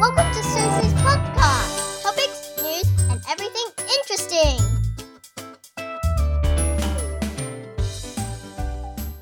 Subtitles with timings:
[0.00, 2.02] Welcome to Susie's podcast.
[2.04, 3.66] Topics, news, and everything
[3.96, 4.60] interesting.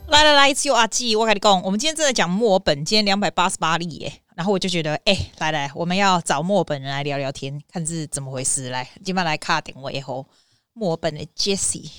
[0.09, 4.21] 来来来，只有阿季，我跟你讲，我们今天正在讲墨尔本，今天两百八十八例耶。
[4.35, 8.69] 然后我就觉得，哎、欸，来来，我们要找墨尔本人来聊聊天，看是怎么回事。
[8.69, 10.27] 来，今晚来卡点我以后，
[10.75, 11.91] 墨尔本的 Jessie，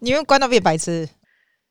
[0.00, 1.08] 你们关到变白痴？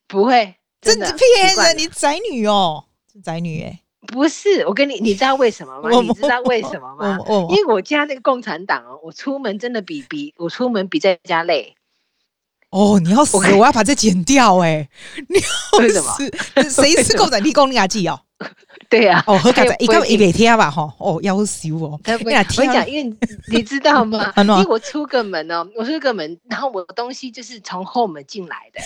[0.08, 1.76] 不会，真的骗人！
[1.76, 2.86] 你宅女哦，
[3.22, 5.90] 宅女哎，不是，我跟你，你知道为什么吗？
[6.00, 7.18] 你知道为什么吗？
[7.50, 11.74] 因为我家那个共产党哦，我出门真的比比我出门比在家累。
[12.70, 13.36] 哦，你要死！
[13.54, 14.88] 我要把这剪掉哎！
[15.28, 16.30] 你要死？
[16.68, 18.20] 谁是共产立功立亚记哦？
[18.90, 21.92] 对呀，哦，和刚才一个一百天吧哈，哦，要死哦！
[21.92, 23.16] 我跟你讲，因为
[23.50, 24.32] 你知道吗？
[24.36, 28.80] 因为我出个门哦，我出个门，然后我的东西就是从后门进来的。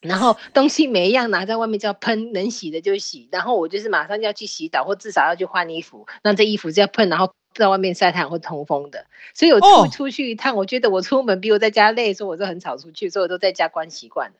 [0.00, 3.28] 然后东西每一样拿在外面就要喷，能洗的就洗。
[3.32, 6.06] 然后我就是马上就要去洗澡，或至少要去换衣服。
[6.22, 9.06] 那这衣服是要喷，然后在外面晒太阳或通风的。
[9.34, 14.34] 所以我出出去一趟，我觉得我出门比我在家累，所以我就很少出去，所以我都在家关习惯了，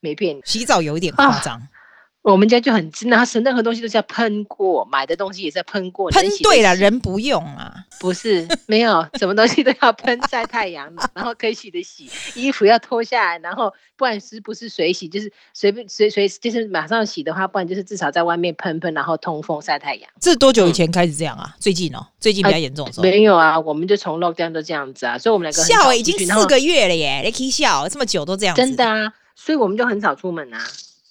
[0.00, 0.40] 没变。
[0.44, 1.56] 洗澡有一点夸张。
[1.56, 1.68] 啊
[2.22, 6.08] 我们家就很真，然后是任何东西都是要喷过，买的东西也是要喷过。
[6.12, 12.08] 喷对了，人不用啊，不是没有什么东西都要喷晒太阳，然后可以洗的洗，
[12.40, 20.08] 衣服要脱下来，然后不管是不是水洗，就是随便随随就是马上洗的话，不然就是至少在外面喷喷，然后通风晒太阳。
[20.20, 21.46] 这多久以前开始这样啊？
[21.48, 30.64] 嗯、最近哦，最近比较严重的时候、啊、没有啊，我们就从 lockdown 都这样子啊，所以我们两个笑已经四个月了耶，你可以笑这么久都这样子，真的啊，所以我们就很少出门啊。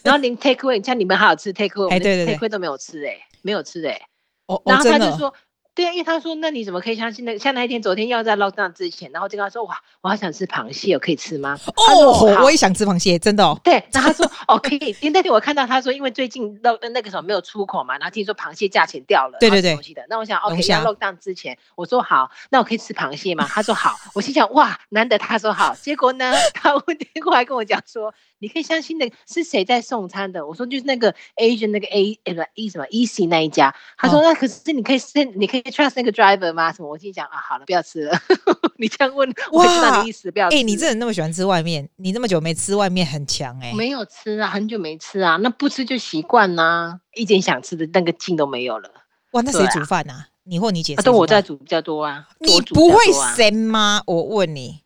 [0.03, 4.01] 然后连 take away，像你们还有吃 take away，哎，对对对，take away 都没有吃哎，没有吃哎。
[4.47, 5.33] 哦，然后他就说，
[5.73, 7.37] 对啊，因为他说，那你怎么可以相信那？
[7.37, 11.57] 像那一天，昨天要在 lockdown 之前，然后就跟他说，哇，我好想吃螃蟹，我可以吃吗？
[11.75, 13.57] 哦，我也想吃螃蟹，真的哦。
[13.63, 14.79] 对，然后他说，哦，可以。
[14.99, 19.77] 因为那天我看到他说，因为最近 lock 那个时候没有出口嘛，然后听说螃蟹价钱掉了，对对对。
[20.09, 23.47] 那我想，OK，要 lockdown 之前，我说好，那我可以吃螃蟹吗？
[23.49, 23.95] 他说好。
[24.13, 25.73] 我心想，哇，难得他说好。
[25.75, 28.13] 结果呢，他问天过来跟我讲说。
[28.41, 30.45] 你可以相信那个是谁在送餐的？
[30.45, 33.73] 我说就是那个 Asian 那个 A 呃不 E 什么 Easy 那一家。
[33.97, 36.73] 他说那可是你可以 send 你可以 trust 那个 driver 吗？
[36.73, 36.89] 什么？
[36.89, 38.19] 我心想啊，好了，不要吃了。
[38.77, 40.55] 你这样问，我知道你意思，不要吃。
[40.55, 43.75] 哎、欸，你这人那么喜欢吃外面，你那么久没吃外面很强哎、欸。
[43.75, 48.89] 没有吃啊，很久没吃啊，那不吃就习惯啦，一点想吃的那个劲都没有了。
[49.33, 50.27] 哇，那谁煮饭啊？
[50.43, 50.95] 你或你姐？
[50.95, 52.27] 都我在煮比较多啊。
[52.39, 52.97] 你不会
[53.35, 54.01] 咸吗？
[54.07, 54.80] 我问你。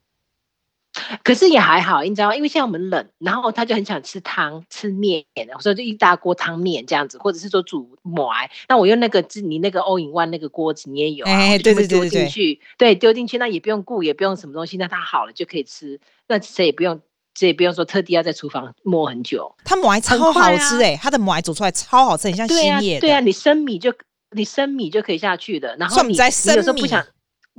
[1.23, 2.35] 可是也还好，你知道吗？
[2.35, 5.23] 因为现在我们冷，然后他就很想吃汤、吃面，
[5.59, 8.31] 所以就一大锅汤面这样子，或者是说煮馍。
[8.67, 17.01] 那我用那个，你那个 all in one 那个锅子你也有，哎，对对对对，丢进去，对，丢进去，那也不用顾，也不用什么东西，那它好了就可以吃，那谁也不用，
[17.38, 19.55] 谁也不用说特地要在厨房磨很久。
[19.63, 23.00] 它馍超好吃哎，它的馍煮出来超好吃，很像新叶。
[23.00, 23.94] 对啊，你生米就
[24.31, 27.05] 你生米就可以下去的，然后你你有时候不想。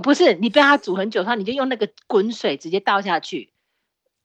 [0.03, 3.53] 不是你不要它煮很久的话，你就用那个滚水直接倒下去。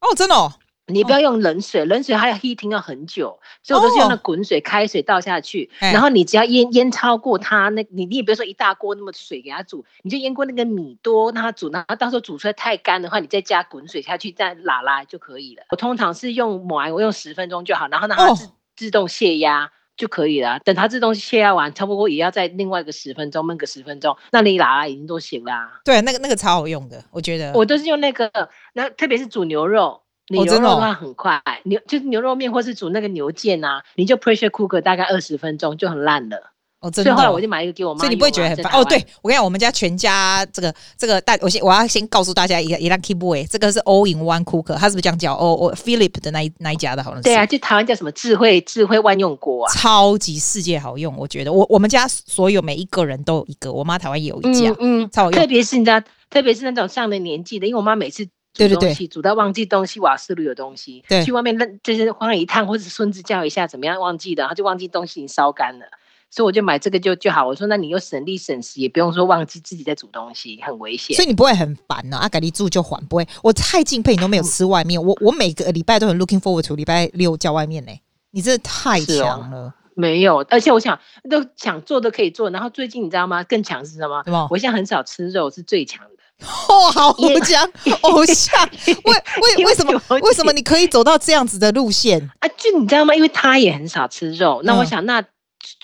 [0.00, 0.52] 哦，真的哦，
[0.86, 5.70] 你不要用冷水，冷水还要 heating 要很久，所以我都是用那滚水，开水倒下去。
[5.78, 15.62] 然后你只要淹淹超过它，那你你也不要说一大锅那么水给它煮，你就淹过那个米多，让它煮，然后到时候煮出来太干的话，你再加滚水下去再拉拉就可以了。
[15.70, 19.70] 我通常是用抹，我用十分钟就好，然后让它自自动泄压。
[19.96, 20.58] 就可以了。
[20.64, 25.80] 等它这东西切压完，差不多也要再另外一个十分钟焖个十分钟，那你拿已经都行啦。
[25.84, 27.52] 对，那个那个超好用的，我觉得。
[27.52, 28.30] 我都是用那个，
[28.74, 36.51] 那特别是煮牛肉，你牛肉的话很快，哦哦、牛就是牛肉面或是煮那个牛腱啊，你就 pressure cooker 大概二十分钟就很烂了。
[36.82, 37.10] 哦，真的。
[37.10, 38.84] 所以后来我就买一个给我妈，所以你不会觉得很烦哦？
[38.84, 45.34] 对，我跟你讲，我们家全家这个这个大，我先我要先告诉大家一个一个 Lucky Boy，这个是 All in One Cooker，它是不是这样叫？
[45.34, 47.22] 哦哦，Philip 的那一那一家的，好像是。
[47.22, 55.40] 对啊，就台湾叫什么智慧智慧万用锅啊，超级世界好用，我觉得我我们家所有每一个人都有一个，我妈台湾也有一家，嗯，嗯超好用。
[55.40, 65.86] 特别是你知道，特别是那种上了年纪的，因为我妈每次煮东西对对对煮到忘记东西，瓦斯炉有东西，对，去外面扔就是晃一趟，或者孙子叫一下怎么样忘记的，然后就忘记东西已经烧干了。
[66.34, 67.46] 所以我就买这个就就好。
[67.46, 71.14] 我说，那你又省力省时，也不用说忘记自己在煮东西，很危险。
[71.14, 72.16] 所以你不会很烦呢？
[72.16, 73.28] 阿改你住就还，不会。
[73.42, 74.98] 我太敬佩你都没有吃外面。
[74.98, 77.92] 嗯、我我每个礼拜都很 looking forward to 礼拜六叫外面呢。
[78.30, 79.74] 你真的太强了、哦。
[79.94, 80.98] 没有，而且我想
[81.28, 82.48] 都想做都可以做。
[82.48, 83.44] 然后最近你知道吗？
[83.44, 84.22] 更强是什么？
[84.24, 84.48] 什么？
[84.50, 86.12] 我现在很少吃肉，是最强的。
[86.48, 87.70] 哦，好偶像，
[88.00, 88.66] 偶像。
[88.86, 90.00] 为为 为什么？
[90.22, 92.48] 为什么你可以走到这样子的路线啊？
[92.56, 93.14] 就你知道吗？
[93.14, 94.62] 因为他也很少吃肉。
[94.64, 95.22] 那我想那。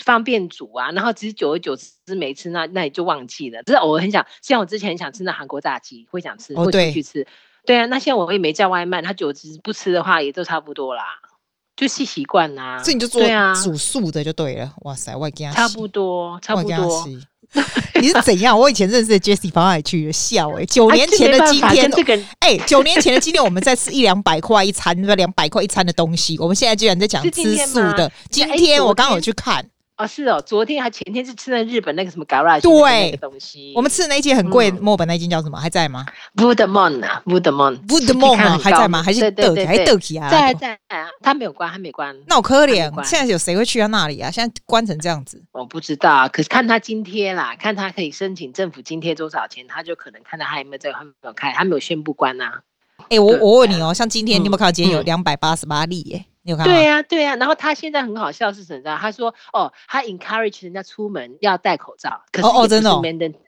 [0.00, 3.62] 嗯方便煮啊，然后其实久而久之没吃，那那也就忘记了。
[3.64, 7.26] 只是偶尔很想，像我之前很想吃那韩国炸鸡，会想吃，会去吃。
[7.66, 11.02] 对啊，那现在我也没叫外卖，他久之不吃的话，也都差不多啦。
[11.76, 12.82] 就是习惯啦。
[12.82, 14.72] 所以你就做啊，煮素的就对了。
[14.82, 17.06] 哇塞，我给他差不多，差不多。
[18.00, 18.58] 你是怎样？
[18.58, 20.66] 我以前认识的 Jessie 跑哪里去笑哎、欸？
[20.66, 21.90] 九年前的今天，
[22.40, 25.14] 哎、欸，九年前的今天，我们在吃一两百块一餐，对吧？
[25.14, 28.10] 两百块一餐的东西，我们现在居然在讲吃素的。
[28.30, 29.68] 今天，今天我刚好去看。
[29.98, 33.18] 哦，是哦，昨天还前天是吃的日本那个什么 garage 对
[33.74, 35.58] 我们吃的那一间很贵，墨本那一间叫什么？
[35.58, 36.06] 还在吗
[36.36, 39.02] ？Woodmont 啊，Woodmont，Woodmont 还在吗？
[39.02, 40.30] 还是德还是德奇啊？
[40.30, 42.16] 在在啊，他没有关，还没关。
[42.28, 44.30] 那我可怜，现在有谁会去到那里啊？
[44.30, 46.28] 现在关成这样子，我不知道。
[46.28, 52.60] 可是看他津贴啦，看他可以申请政府津贴多少钱，他就可能看到他有没有在，他没有开，他没有宣布关呐。
[53.08, 56.02] 哎，我我问你哦，像今天你有没有看到今天有两百八十八例？
[56.02, 56.24] 耶？
[56.56, 58.96] 对呀、啊，对呀、啊，然后他现在很好笑是什么？
[59.00, 62.90] 他说：“哦，他 encourage 人家出门要戴口罩，可是哦真的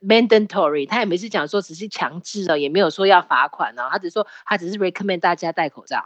[0.02, 6.04] mandatory，他也没是讲说只是强制哦，也没有说要罚款哦，他只是说他只是 recommend 大家戴口罩。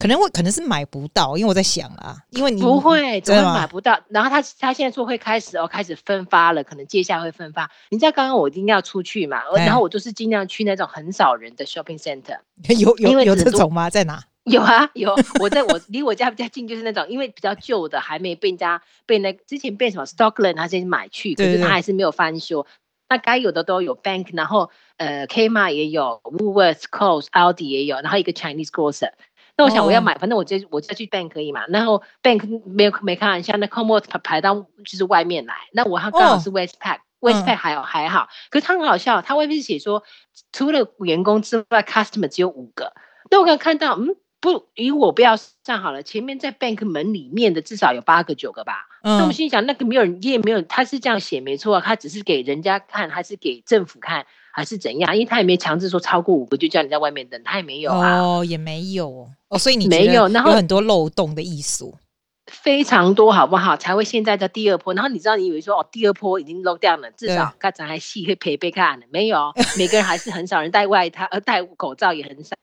[0.00, 4.00] 可能我可能是买不到，因为我在想啊，因为你不会，怎么会买不到？
[4.08, 7.70] 然后他他现在说会开始哦，开始分发了，可能接下来会分发。
[7.90, 12.38] 你知道刚刚我一定要出去嘛，然后我就是尽量去那种很少人的 shopping center，
[12.80, 13.88] 有有有这种吗？
[13.88, 22.62] 在哪？”有啊 有，我在我离我家比较近，就是那种因为比较旧的，还没被人家被那之前被什么 Stockland 他先买去，可是他还是没有翻修。
[22.62, 22.72] 对对对，
[23.08, 29.10] 那该有的都有 Bank，然后呃 Kmart 也有，Woolworths、Coles、Aldi 也有，然后一个 Chinese grocer。
[29.56, 31.66] 那我想我要买，反正我就我就去 Bank 可以嘛。
[31.66, 34.54] 然后 Bank 没有没开玩笑，那 Coles 排排到
[34.84, 35.54] 就是外面来。
[35.72, 40.04] 那我他刚好是 Westpac，Westpac 还好还好，可是他很好笑，他外面是写说
[40.52, 42.92] 除了员工之外，Customer 只有五个。
[43.28, 44.14] 那我刚看到嗯。
[44.46, 48.86] 不，以我不要站好了，前面在 bank 门里面的至少有八个九个吧。
[49.02, 55.16] 嗯、那我心想，那个没有人，也没有，他是这样写没错啊，他只是给人家看，还是给政府看，还是怎样？
[55.16, 58.20] 因为他也没强制说超过五个就叫你在外面等，他也没有啊。
[58.20, 61.98] 哦，也没有哦，所以你没有，然后有很多漏洞的艺术，
[62.46, 63.76] 非常多，好不好？
[63.76, 64.94] 才会现在的第二波。
[64.94, 72.54] 然后你知道，你以为说哦，第二波已经漏掉了，至少刚才还细会陪被看的，没有，每个人还是很少人戴外套，呃，戴口罩也很少。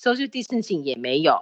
[0.00, 1.36] Social distancing 也没有，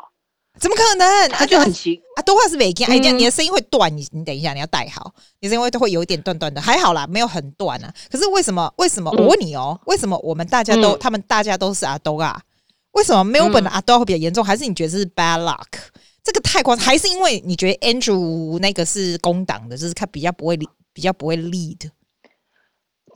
[0.58, 1.28] 怎么可能？
[1.30, 7.92] 他就很奇啊，都话是每天，哎，这样你的声音会断，你你等一下，你要戴好，你声音会都会有一点断断的，还好啦，没有很断啊。
[8.10, 8.72] 可是为什么？
[8.78, 9.10] 为什么？
[9.10, 12.40] 我问你哦，为什么我们大家都，他们大家都是阿兜啊？
[12.92, 14.42] 为什么 Melbourne 的阿兜会比较严重？
[14.42, 15.66] 还是你觉得是 bad luck？
[16.24, 20.58] 这个太夸张，还是因为你觉得 Andrew 那个是工党的，就是他比较不会
[20.94, 21.90] 比较不会 lead？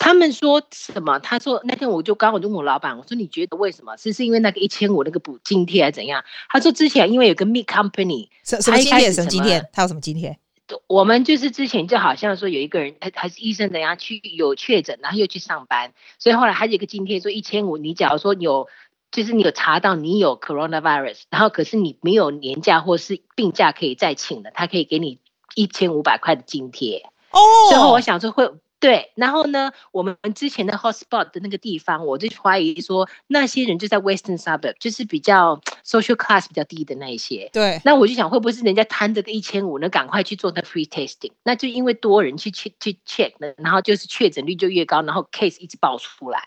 [0.01, 1.19] 他们说什么？
[1.19, 3.97] 他说那天我就刚我就问我老板，我说你觉得为什么？
[3.99, 6.25] 是是因为那个一千五那个补津贴还是怎样？
[6.49, 9.13] 他说之前因为有个 meat company，什什么津贴？
[9.13, 9.63] 什么津贴？
[9.75, 10.39] 他有什么津贴？
[10.87, 17.77] 我们就是之前就好像说有一个人，他他是医生，等下去有确诊，然后又去上班，所以后来还有一个津贴说一千五。
[17.77, 18.69] 你假如说有，
[19.13, 25.19] 就是你有查到你有 coronavirus，然后可是你没有年假或是病假可以再请的，他可以给你
[25.55, 27.05] 一千五百块的津贴。
[27.33, 27.39] 哦，
[27.69, 28.51] 最后我想说会。
[28.81, 37.51] 对，然后呢，我们之前的 hotspot 的那个地方，我就怀疑说那些人就在 Western Suburb，就是比较 social class 比较低的那一些。
[37.53, 39.91] 对，那我就想会不会是人家贪这个一千五呢？
[39.91, 46.41] 赶快去做那 free testing，那就因为多人去去去 check 呢，然后就是确诊率就越高，然后 case 一直爆出来。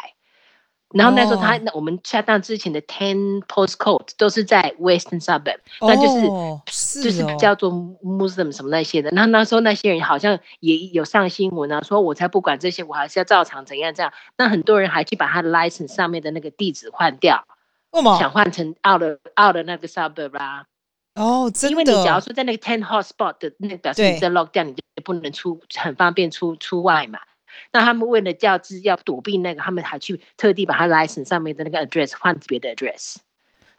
[0.94, 1.78] 然后那时候他，那、oh.
[1.78, 9.10] 我们 shut down 之前的 ten postcode 都是在 Western Suburb，那、oh, 就是，就是叫做 Muslim 什么那些的。
[9.10, 14.14] 然后那时候那些人好像也有上新闻啊，说我才不管这些，我还是要照常怎样这样。
[14.38, 17.44] 那很多人还去把他的 license 上面的那个地址换掉
[17.90, 18.20] ，oh.
[18.20, 20.66] 想换成 out of out 那个 suburb 啊。
[21.16, 21.70] 哦，真的。
[21.72, 27.20] 因为你假如说在那个 ten hotspot 的那个表示你在 lockdown，你就不能出，很方便出出外嘛。
[27.72, 33.16] 那他们为了叫资要躲避那个，他们还去特地把他 license 上面的那个 address 换别的 address，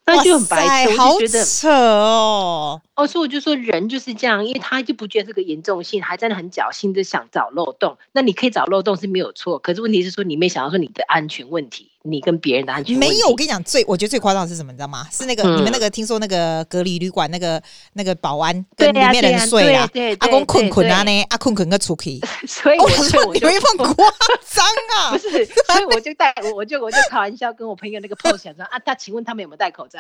[0.07, 2.81] 那就很白痴，我就觉得扯哦。
[2.97, 7.97] 哦，所以我就说人就是这样，因为他就不觉得这个严重性，还真的很侥幸的想找漏洞。
[8.13, 11.91] 那你可以找漏洞是没有错，可是问题是说你没想到说你的安全问题。
[12.07, 15.09] 你跟别人的安全没有，我跟你讲，最我觉得最夸张的是什么，你知道吗？
[15.11, 17.63] 是那个、嗯、你们那个听说那个隔离旅馆那个
[17.95, 24.67] 那个保安跟里面的人睡啊，阿公困困啊呢，阿困困个出去， 所以我说你们放 夸张
[24.99, 29.99] 啊， 不是，所以我就带我就我就开玩笑跟我朋友那个 pose 讲说啊，他请问他们有没有戴口罩？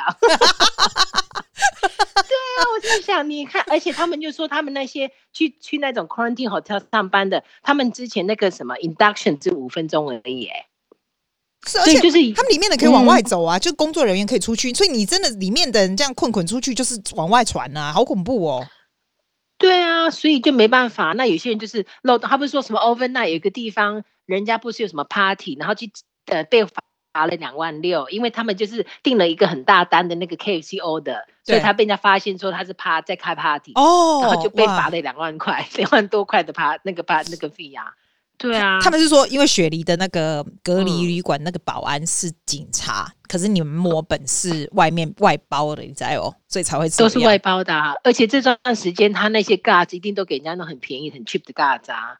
[2.54, 10.66] 对啊，我就想你看，而且他们就说他们那些去去那种 quarantine hotel 上班的，他们之前那个什么 induction 只有五分钟而已，哎。
[11.66, 18.66] 是，而且就是他们里面的可以往外走啊，嗯、就工作人员可以出去，所以你真的里面的人这样困困出去，就是往外传啊，好恐怖哦。
[19.56, 21.12] 对啊，所以就没办法。
[21.12, 25.90] 那有些人就是漏，他不是说什么 overnight 有一个地方，人家不是有什么 party，然后去
[26.26, 26.82] 呃被罚
[27.26, 37.94] 了两万六，因为他们就是订了一个很大单的那个 KFC order，所以他被人家发现说他是趴在开 party，哦，然后就被罚了两万块， 两万多块的趴那个趴那个费啊。
[38.36, 47.94] 对啊，他们是说，因为雪梨的那个隔离旅馆那个保安是警察，嗯、可是你们墨本是外面外包的，你知道哦，所以才会都是外包的，啊。
[48.02, 52.18] 而且这段时间他那些 guards 一定都给人家那很便宜、很 cheap 的 guards 啊。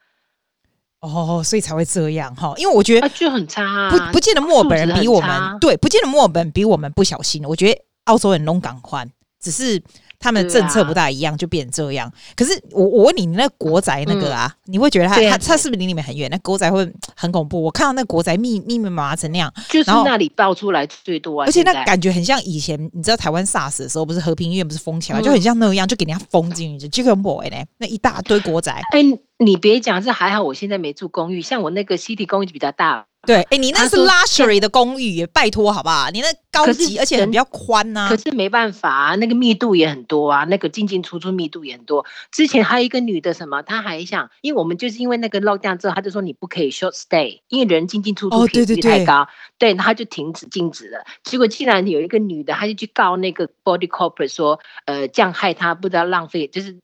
[1.05, 7.45] 哦，所以才会这样哈，因为我觉得就很差，啊，不不见得墨尔本人比我们对，不见得墨尔本比我们不小心。
[7.45, 9.83] 我觉得澳洲人拢港宽，只是。
[10.25, 12.11] 他们的政策不大一样，就变成这样。
[12.35, 16.31] 可是我我问你，你那个国宅那个啊，嗯、你会觉得他他他是不是离你们很远？
[16.31, 17.61] 那国宅会很恐怖。
[17.63, 21.47] 我看到那国宅密密密麻麻成那样，就是那里爆出来最多，啊。
[21.47, 27.57] 而且那感觉很像以前，你知道台湾 SARS 的时候，不是和平医院不是封起来，嗯、就很像那样，就给人家封进去，就很恐怖呢。
[27.77, 28.81] 那一大堆国宅。
[28.93, 33.05] 哎、欸，你别讲，这还好，我现在没住公寓，像我那个 City 公寓就比较大。
[33.27, 36.09] 对，哎、欸，你那是 luxury 的公寓，拜托好不好？
[36.11, 38.09] 你那高级，而且很比较宽呐、啊。
[38.09, 42.05] 可是没办法啊，那个密度也很多啊，那个进进出出密度也很多。
[42.31, 49.29] 之前还有一个女的什么，她还想，因为我们就是因为那个 lockdown 之后，她就说你不可以 short stay，因为人进进出出频率太高，哦、
[49.59, 51.05] 对，对，对，她就停止禁止了。
[51.23, 56.77] 结果竟然有一个女的，她就去告那个 body corporate 说，呃，这样害她不知道浪费，就是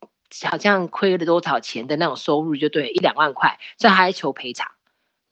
[0.48, 4.66] 好像亏了多少钱的那种收入，就对，一两万块，所以她还求赔偿。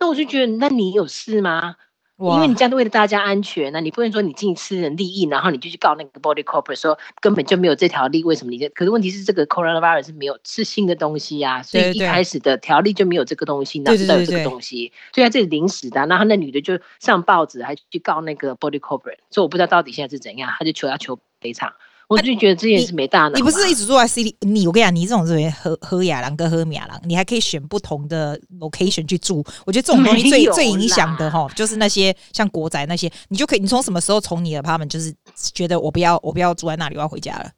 [0.01, 1.77] 那我就觉得，那你有事吗？
[2.21, 8.69] 因为你这样为了大家安全，那你不能说你尽私人利益，然后你就去告那个 body corporate 说根本就没有这条例，为什么你？
[8.71, 14.93] 可是问题是这个 coronavirus 是没有是新的东西呀、啊，所以一开始的条例就没有这个东西，哪知道有这个东西？
[15.15, 21.73] 所以他这是临时的，然后那女的就上报纸，还去告那个 body corporate，所以我不知道到底现在是怎样，他就求要求赔偿。
[22.09, 23.33] 我就觉得这也是没大脑、啊。
[23.37, 29.45] 你不是一直住在 city，你我跟你讲，你这种人喝喝雅郎跟喝米亚郎，你还可以选不同的 location 去住。
[29.67, 35.15] 我觉得这种东西最最影响的哈，就是那些像国宅那些，你就可以，你从什么时候从你的 apartment 就是
[35.53, 37.51] 觉得我不要我不要住在那里，我要回家了。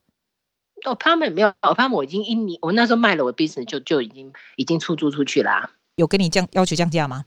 [0.85, 5.69] 哦，apartment 没有，apartment 我已经一年，我那时候卖了我 business 就就已经已经出租出去啦、啊。
[5.95, 7.23] 有跟你降要求降价吗？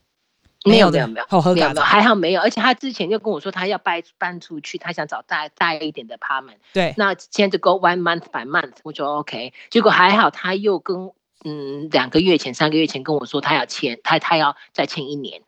[0.65, 6.57] 没有没有没有，没有还好没有，而且他之前就跟我说他要搬搬出去，他想找大大一点的 apartment。
[6.73, 9.53] 对，那现在就 go one month by month，我就 OK。
[9.69, 11.11] 结果还好，他又跟
[11.45, 15.43] 嗯两个月前、三个月前跟我说他要签，他他要再签一年。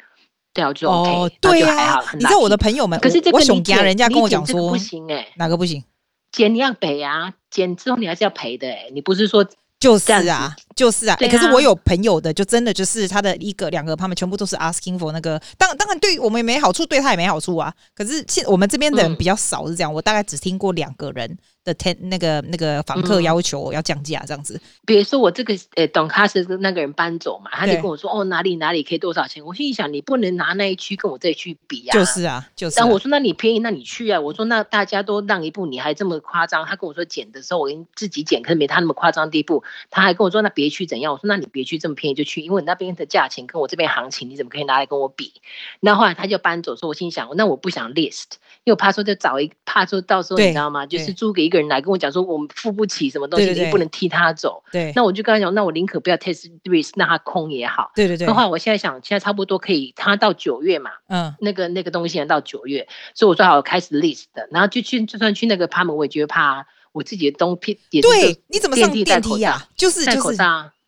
[0.52, 1.10] 对啊，就 OK。
[1.10, 5.82] 哦，对啊，你知道我的朋友们，可是这个你家人家跟我讲说不行哎，哪个不行？
[6.30, 9.46] 减你要赔啊，减之后你还是要赔的哎，你不是说。
[9.86, 17.72] 就是啊，就是啊，哎、啊欸，可是我有朋友的，就真的就是他的一个两个，他们全部都是 asking for 那个，当当然对我们也没好处，对他也没好处啊。
[17.94, 21.38] 可是现我们这边的人比较少是这样，嗯、我大概只听过两个人。
[21.66, 32.80] 的 ten 那个那个房客要求要降价这样子，嗯、比如说我这个呃董卡斯那个人搬走嘛，他就跟我说哦哪里哪里可以多少钱，我心里想你不能拿那一区跟我这一区比呀、啊，就是啊就是啊。
[32.80, 45.32] 然后我说那你便宜那你去啊，我说那大家都让一步你还这么夸张，他跟我说减的时候我自己减，可是没他那么夸张地步，他还跟我说那别去怎样，我说那你别去这么便宜就去，因为你那边的价钱跟我这边行情你怎么可以拿来跟我比？
[45.80, 50.86] 那后来他就搬走，说我心里想那我不想 list，因为我怕说就找一怕说到时候你知道吗？
[50.86, 52.36] 就是租给一个人来跟我讲说我。
[52.38, 54.62] 们付不起什么东西，你不能替他走。
[54.70, 57.90] 对，那我就跟他讲，那我宁可不要 test risk，让他空也好。
[57.94, 58.26] 对对对。
[58.26, 68.08] 的话，我现在想，现在差不多可以，他到九月嘛，嗯，那个那个东西到九月，所以我说好开始 list 的，然后就去，就算去那个 apartment，我也觉得怕我自己的东西也是。
[68.08, 69.66] 对，你怎么上电梯呀？
[69.74, 70.42] 就是就是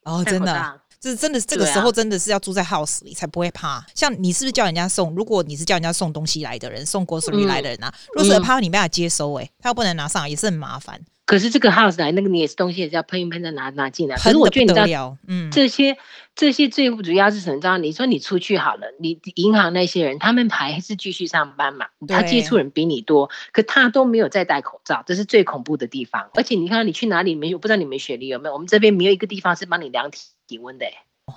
[0.04, 3.84] 哦，真的，就是真的，这个时候真的是要住在 house 里才不会怕。
[3.94, 5.14] 像你是不是叫人家送？
[5.14, 11.00] 如果你是叫人家送东西来的人，送 grocery 来的人啊，如果是 apartment 你没法接收，哎，他又不能拿上，也是很麻烦。
[11.24, 14.16] 可是这个 house 来那个你也是东西也是要喷一喷再拿拿进来。
[14.16, 15.98] 可是我觉得你知道，嗯，这些
[16.34, 17.56] 这些最主要是什么？
[17.56, 26.30] 你知道，你说你出去好了，你银行那些人他们还是继续上班嘛，他接触人比你多，可他都没有再戴口罩，这是最恐怖的地方。
[26.32, 27.58] 而且你看你去哪里没有？
[27.58, 28.54] 不知道你们雪梨有没有？
[28.54, 30.86] 我们这边没有一个地方是帮你量体体温的。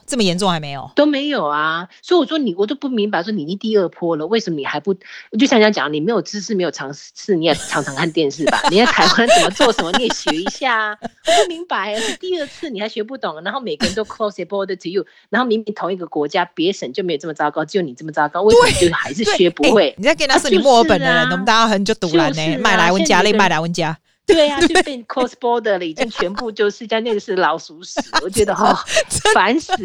[0.08, 0.89] 这么严重还没有？
[0.96, 4.96] 都没有啊，所以我说你我都不明白，说你已经第二波了，为什么你还不？
[5.32, 8.63] 我就像人家讲，你没有知识，没有尝试，你也常常看电视吧？
[8.72, 10.98] 你在台湾怎么做什么，你也学一下啊！
[11.01, 19.89] 我不明白，是第二次你还学不懂，然后每个人都 close the border to you，然后明明同一个国家，别省就没有这么糟糕，只有你这么糟糕，为什么就还是学不会？
[19.89, 23.98] 欸、你在跟他说你墨尔本的人，我们大家很久读了呢，麦来温加类麦来温加。
[24.32, 28.74] 对呀、啊，就变 cross border 了，已经全部就是在那个是老鼠屎，我觉得哈
[29.34, 29.76] 烦死，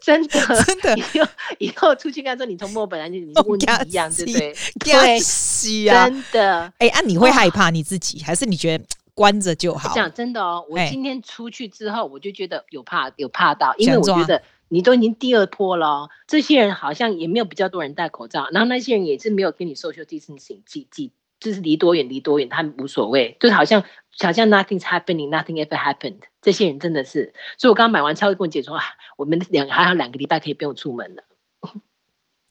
[0.00, 1.28] 真的真的，以后
[1.58, 4.54] 以后出去看说你从墨本来就你是问题一样，对不对？
[4.80, 6.72] 对，真的。
[6.78, 9.94] 哎，啊，你会害怕你自己，还是你觉得关着就好？
[9.94, 23.84] 讲真的哦，我今天出去之后，我就觉得有怕有怕到，因为我觉得你都已经第二波了，哦，这些人好像也没有比较多人戴口罩，然后那些人也是没有跟你 social distancing，几几就是离多远离多远，他们无所谓，就是好像
[24.18, 26.20] 好像 nothing's happening，nothing ever happened。
[26.40, 28.82] 这些人真的是，所以我刚刚买完菜，会跟我姐说啊，
[29.16, 31.24] 我们两还有两个礼拜可以不用出门了。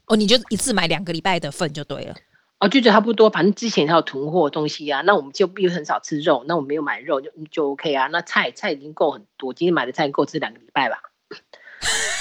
[0.08, 2.16] 哦，你就一次买两个礼拜的份就对了。
[2.60, 8.08] 哦，就觉得差不多，反正之前还有囤货东西啊，那我们就又很少吃肉，那我们没有买肉就就 OK 啊。
[8.08, 11.02] 那菜菜已经够很多，今天买的菜够吃两个礼拜吧。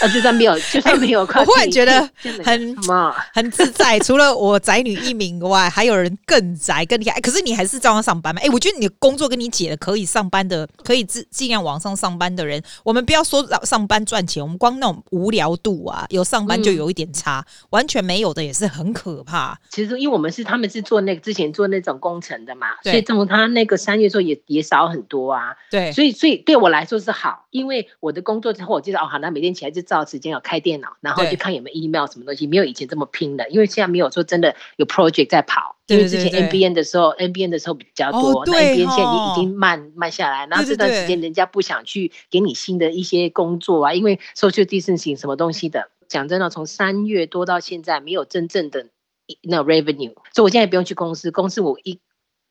[0.01, 2.09] 啊，就算没有，就算没有，欸、我忽然觉得
[2.45, 2.77] 很
[3.33, 3.99] 很自在。
[4.01, 7.21] 除了我宅女一名外，还有人更宅更厉害。
[7.21, 8.41] 可是你还是照样上班吗？
[8.41, 19.59] 哎、欸，我觉得你的工作跟你姐的可以上班的，可以尽尽量往上上班的人，我们不要说上班赚钱，我们光那种无聊度啊，有上班就有一点差，嗯、完全没有的也是很可怕。
[19.71, 25.55] 其实因为我们是他们是做那个之前做那种工程的嘛，所以从他那个三月时候也也少很多啊。
[25.71, 35.77] 对，所以所以对我来说是好，因为我的工作之后我记得哦，好，那每天起来就照时间要开电脑，然后就看有没有 email 什么东西，没有以前这么拼的，因为现在没有说真的有 project 在跑。
[35.87, 45.91] 因为之前 NBN 的时候，NBN 的时候比较多，那 NBN 现在已经慢慢下来，然后这段时间人家不想去给你新的一些工作啊，因为 social distancing 什么东西的。
[46.09, 48.87] 讲真的，从三月多到现在，没有真正的
[49.43, 51.99] 那 revenue，所以我现在不用去公司，公司我一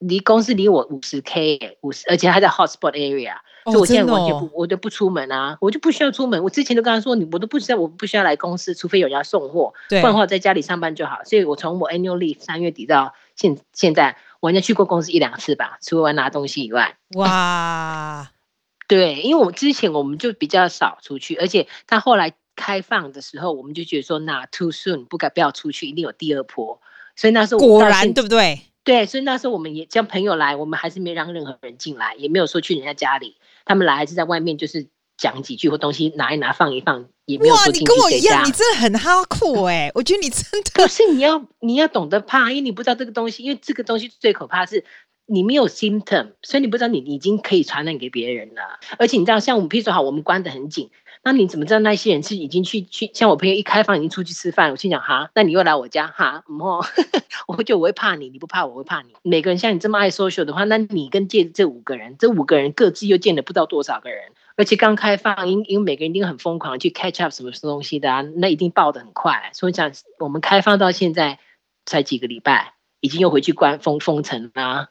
[0.07, 3.35] 离公司离我五十 K，五十，而且还在 hotspot area。
[3.65, 6.43] 所以我现在完全不，我就不出门啊，我就不需要出门。
[6.43, 11.19] 我之前都跟他说，你我都不需要，我不需要来公司，除非有人要送货，不然的话在家里上班就好。
[11.23, 16.97] 所以我从我 annual leave 三月底到现现在，我应该去过公司一两次吧，除了拿东西以外。
[17.15, 18.29] 哇，
[18.89, 26.81] 对，因为我们之前我们就比较少出去，而且他后来开放的时候，我们就觉得说，那 too soon，不该不要出去，一定有第二波。
[27.15, 28.59] 所以那时候果然对不对？
[28.83, 33.37] 对，所以那时候我们也叫朋友来，我们还是没让任何人进来，也没有说去人家家里。
[33.65, 34.87] 他们来还是在外面，就是
[35.17, 37.91] 讲几句或东西拿一拿放一放，也没有说进去。
[37.91, 39.89] 哇，你跟我一样，你真的很哈酷哎！
[39.95, 44.83] 我觉得你真的， 可是你要你要懂得怕，因为你不知道这个东西，因为这个东西最可怕是
[45.27, 48.79] 你没有 symptom，所以你不知道你已经可以传染给别人了。
[48.97, 50.89] 而且你知道，像我们，譬如说好，我们关得很紧。
[51.25, 54.71] 那你怎么知道那些人是已经去去像我朋友一开放已经出去吃饭？
[54.71, 56.83] 我心想哈，那你又来我家哈，然后
[57.47, 59.13] 我就我会怕你，你不怕我会怕你。
[59.21, 69.51] 每个人像你这么爱 social 的话，那你跟这这五个人，这五个人各自又见了不知道多少个人，而且刚开放，因因为每个人一定很疯狂去 catch up 什么东西的啊，那一定爆得很快。
[69.53, 71.39] 所以讲我们开放到现在
[71.85, 74.89] 才几个礼拜，已经又回去关封封城啦。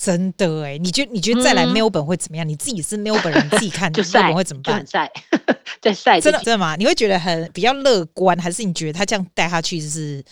[0.00, 2.46] 真的哎，你觉得你觉得再来墨尔本会怎么样？
[2.46, 4.82] 嗯、你自己是墨尔本人，你 自己看墨尔本会怎么办？
[4.86, 5.10] 在
[5.82, 6.76] 在晒， 真的真的吗？
[6.76, 10.24] 你会觉得很比较乐观，还是你觉得他这样带他去就是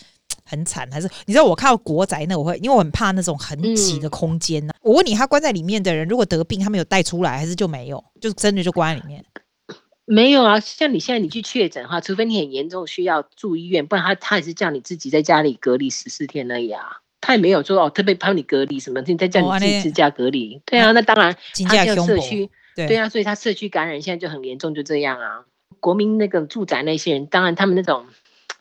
[0.45, 0.89] 很惨？
[0.89, 4.79] 还是你知道我看到国宅那我会，因为我很怕那种很挤的空间呢、啊。
[4.79, 8.01] 嗯、我问你，他关在里面的人，如果得病，他没有带出来，还是就没有？
[8.21, 9.25] 就真的就关在里面？
[10.09, 17.01] 没有啊，像你现在你去确诊的话，除非你很严重需要住医院，不然他他也是叫你自己在家里隔离十四天而已啊。
[17.19, 20.55] 他也没有说哦，特别帮你隔离什么，你在叫你自己居家隔离。
[20.55, 21.35] 哦、对啊，那当然，
[21.67, 25.45] 他叫社区，对，对啊，所以他社区感染现在就很严重，就这样啊。
[25.79, 28.05] 国民那个住宅那些人，当然他们那种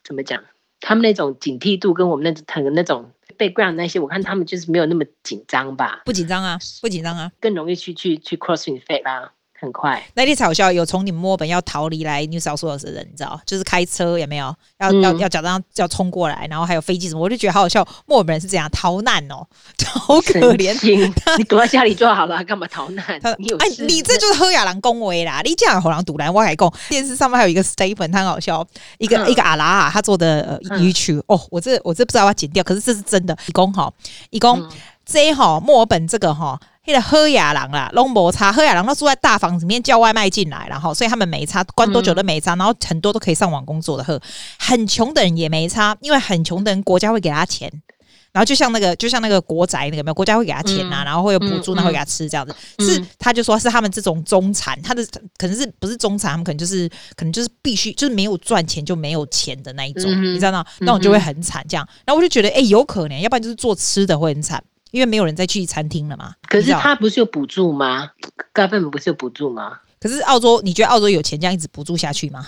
[0.04, 0.44] 怎么讲，
[0.80, 6.02] 他们那种警惕度跟我们那种那种 background 那些，我看他们就是没有那么紧张吧？
[6.04, 9.32] 不紧张啊，不紧张啊，更容易去去去 cross infect 啦。
[9.58, 14.54] 很快，那天才好笑，有从你们墨尔本要逃离来 New South Wales 的人，你知道，就是开车有没有？
[14.78, 17.86] 要、嗯、要要假装要冲过来，然后还有飞机什么，我就觉得好好笑。
[18.06, 19.46] 墨尔本人是这样逃难哦，
[19.86, 20.76] 好可怜。
[21.38, 23.04] 你躲在家里就好了，干嘛逃难？
[23.20, 25.40] 他你有哎，你这就是喝亚郎恭维啦！
[25.42, 28.66] 你这样好狼赌烂，我还讲电视上面还有一个 statement，他很好笑，
[28.98, 33.36] 一个、嗯、一个阿拉啊，他做的语曲、嗯、哦，我这我这不知道要剪掉，可是这是真的。
[33.46, 33.92] 一共哈，
[34.30, 34.68] 一共
[35.06, 36.60] 这哈墨尔本这个哈。
[36.88, 38.52] 那个喝雅郎啦，拢无差。
[38.52, 42.54] 喝雅郎他住在大房子里面，叫外卖进来，然后所以他们没差，关多久都没差。
[42.54, 44.22] 然后很多都可以上网工作的喝，
[44.56, 47.68] 很穷的人也没差，因为很穷的人国家会给他钱。
[48.30, 52.54] 然后就像那个，就像那个国宅那个没有，国家会给他钱啊，然后会有补助，那会给他吃这样子。
[52.78, 55.04] 是他就说是他们这种中产，他的
[55.36, 60.64] 可能是不是中产，他们可能就是可能就是必须就是没有赚钱就没有钱的那一种，你知道吗？
[60.78, 61.84] 那种就会很惨这样。
[62.04, 64.62] 然后我就觉得，哎，有可能，要不然就是做吃的会很惨。
[64.96, 66.34] 因为没有人再去餐厅了嘛。
[66.48, 68.12] 可是他不是有补助吗
[68.54, 69.80] ？Government 不是有补助吗？
[70.00, 72.46] 可是澳洲，你觉得澳洲有钱这样一直补助下去吗？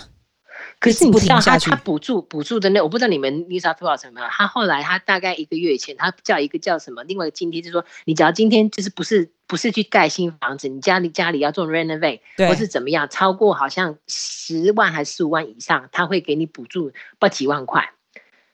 [0.81, 4.27] 可是你不知道他他补助补助的那，我不知道你们 New South Wales 什么。
[4.31, 7.05] 他后来他大概一个月前，他叫一个叫什么？
[7.05, 17.91] 另外一个津贴就是说，你只要今天就是不是不是去盖新房子，你家里家里要做 renovate 对或是怎么样，超过好像十万还是十五万以上，他会给你补助不几万块。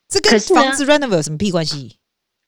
[0.09, 1.99] 这跟房子 renovate 有什么屁关系？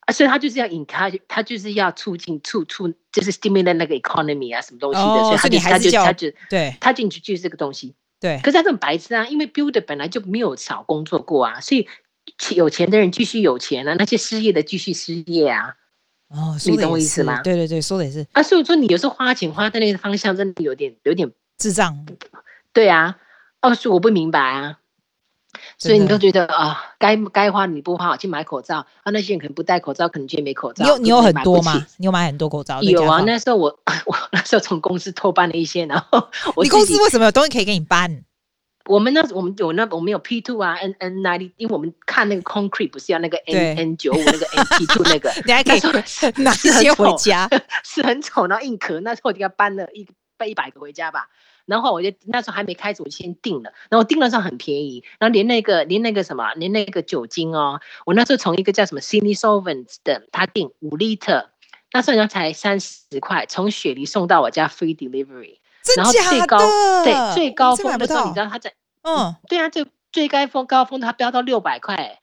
[0.07, 7.93] 啊，所以他就是要引他，他就是要促进促促，就是 stimulate 那个 economy 啊，什么东西的，哦、所以他就他就他就对，他进去就是这个东西。
[8.17, 8.39] 对。
[8.41, 11.85] 可是他这种白痴啊，因为 builder 本来就没有少工作过啊，所以
[12.55, 15.75] 有钱的人继续有钱啊，那些失业的继续失业啊。
[16.29, 17.41] 哦，你懂我意思吗？
[17.41, 18.25] 对对对，说的也是。
[18.31, 22.05] 啊，所以说你有时候花钱花在那个方向，真的有点有点智障。
[22.71, 23.17] 对啊，
[23.61, 24.79] 哦，所以我不明白啊。
[25.77, 29.11] 所以你都觉得啊，该该花你不花，我去买口罩啊。
[29.11, 30.83] 那些人可能不戴口罩，可能觉得没口罩。
[30.83, 31.85] 你有你有很多吗？
[31.97, 32.81] 你有买很多口罩？
[32.81, 38.23] 有啊，那时候我 我那时候从公司偷搬了一些，然后 我你公司为什么有东西可以给你搬？
[38.85, 45.81] 我们那我们有那我们有 P two 啊，N N ninety，因为我们看那个 concrete 不是要那个 N N 九五那个 N P two 那个，你还可以
[46.41, 47.49] 拿一些回家，
[47.83, 49.01] 是很丑，然后硬壳。
[49.01, 51.27] 那时候我就要搬了一背一百个回家吧。
[51.67, 53.71] 然后我就那时候还没开始，我先订了。
[53.89, 61.49] 然后订了时候很便宜，然后连那个连那个什么连那个酒精哦，我那时候从一个叫什么 Sydney Solvents 的，他订五 liter，
[61.91, 65.59] 那时候人家才三十块，从雪梨送到我家 free delivery。
[65.95, 66.57] 然后最高
[67.03, 72.19] 对最高峰的时候，你知道他在嗯对啊，最最高峰高峰他飙到六百块，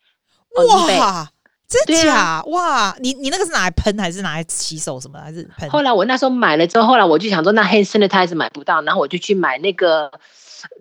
[0.99, 1.31] 哇！
[1.69, 2.97] 真假、啊、哇？
[3.01, 5.19] 你你那个是拿来喷还是拿来洗手什么？
[5.19, 5.69] 还是喷？
[5.71, 10.11] 后来我那时候买了之后，后来我就想说，那 hand sanitizer 买不到，然后我就去买那个。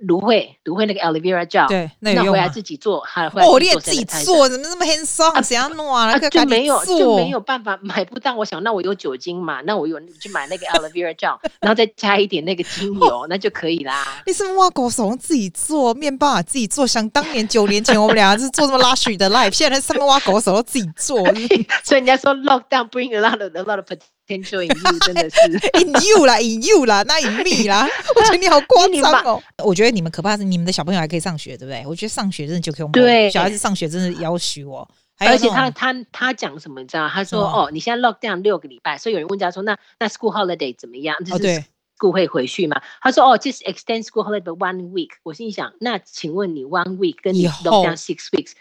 [0.01, 5.43] 芦荟，芦荟那个 aloe vera gel，对，那个、回来自己做，还哦，我也自己做，怎么那么 hands on？
[5.43, 6.17] 谁要弄啊？
[6.29, 8.35] 就没有，就没有办法买不到。
[8.35, 9.61] 我想，那我有酒精嘛？
[9.61, 14.23] 那我有去买那个 aloe vera gel， 然后再加一点那个精油，那就可以啦。
[14.25, 16.41] 你是挖狗手自己做面包啊？
[16.41, 16.87] 自己做？
[16.87, 21.17] 想当年九年前我们俩是做什么 luxury 的 life，现在在上面挖狗手自己做，
[21.83, 25.41] 所以人家说 lockdown bring a lot of a lot of potential in you，真的是
[25.79, 27.87] in you 啦，in you 啦，那 in me 啦。
[28.15, 29.41] 我觉得你好夸张哦。
[29.63, 31.83] 我觉得你们可怕是你们的小朋友还可以上学，对不对？
[31.85, 32.87] 我觉得上学真的就可以。
[32.91, 34.89] 对，小孩子上学真的要许我。
[35.19, 37.07] 而且他他他讲什么你知道？
[37.07, 41.15] 他说哦，你现在 lock down 六个礼拜，所以有人问他说那那 school holiday 怎么样？
[41.23, 41.63] 就是
[41.97, 42.81] school 会回去吗？
[43.01, 45.11] 他说哦，就是 extend school holiday one week。
[45.23, 48.53] 我心想，那请问你 one week 跟你 lock down six weeks，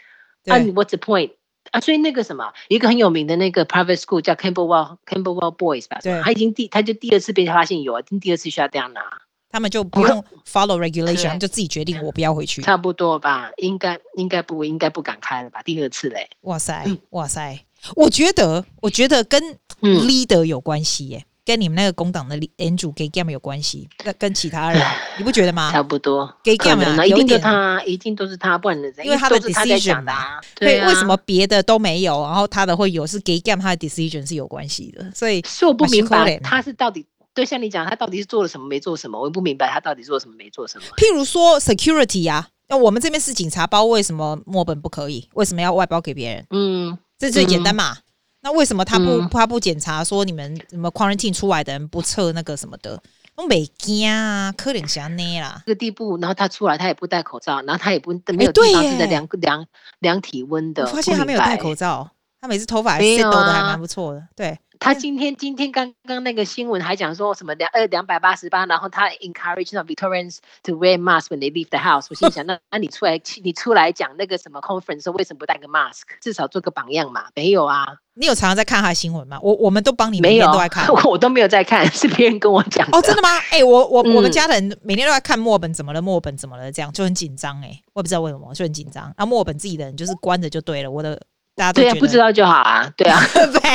[0.45, 1.31] 啊，what's the point？
[1.73, 5.99] 啊，所以那个什么，一个很有名的那个 private school 叫 Campbellwell Camberwell Boys 吧？
[6.03, 9.01] 对，他已经第他就第二次被他发现有，已经第二次需要这样拿，
[9.49, 12.61] 他们就不用 follow regulation，就自己决定我不要回去。
[12.61, 15.63] 差不多吧，应该应该不应该不敢开了吧？
[15.63, 19.41] 第二次嘞，哇塞哇塞，我觉得我觉得跟
[19.81, 21.25] leader 有关系耶。
[21.45, 24.81] 跟你们那个工党的 Andrew Gay Gam 有关系，跟跟其他人，
[25.17, 25.71] 你不觉得吗？
[25.71, 40.85] 差不多，Gay Gam 啊，一定就他，一定都是他，不然的，因为他的 decision 啊，对，为什么别的都没有，然后他的会有，是 Gay Gam 他的 decision 是有关系的，所以是我不明白他是到底对像你讲，他到底是做了什么没做什么，我也不明白他到底做什么没做什么。
[40.97, 45.27] 譬如说 security 啊，那我们这边是警察包，为什么墨本不可以？
[45.33, 46.45] 为什么要外包给别人？
[46.51, 47.97] 嗯，这最简单嘛。
[48.43, 53.01] 那为什么他不、嗯、他不检查说你们什么 quarantine 出来的人不测那个什么的？
[53.35, 55.63] 我没惊啊，柯林霞那啦。
[55.65, 59.65] 这个地步，然后他出来他也不戴口罩，然后他也不没有地方是在量量
[59.99, 60.83] 量体温的。
[60.83, 62.11] 我发现他没有戴口罩，
[62.43, 64.19] 他每次头发还 set 的还蛮不错的。
[64.19, 64.59] 啊、对。
[64.77, 72.07] 他今天今天刚刚那个新闻还讲说什么两呃两百八十八，然后他 encourage Victorians to wear masks when they leave the house。
[72.09, 76.01] 我心想， 那那你出来你出来讲那个什么 conference，说为什么不戴个 mask？
[76.19, 77.27] 至少做个榜样嘛。
[77.33, 79.39] 没有啊，你有常常在看他的新闻吗？
[79.41, 82.85] 我我们都帮你每天都在看，我， 我都没有在看，是别人跟我讲。
[82.91, 83.29] 哦，真的吗？
[83.51, 89.13] 哎、欸，我我、嗯、我们家人每天都在看墨本怎么了，墨本怎么了，这样就很紧张哎，我也不知道为什么就很紧张。
[89.17, 91.17] 那墨本自己的人就是关着就对了，我的。
[91.55, 93.19] 大家都对啊，不知道就好啊， 对啊，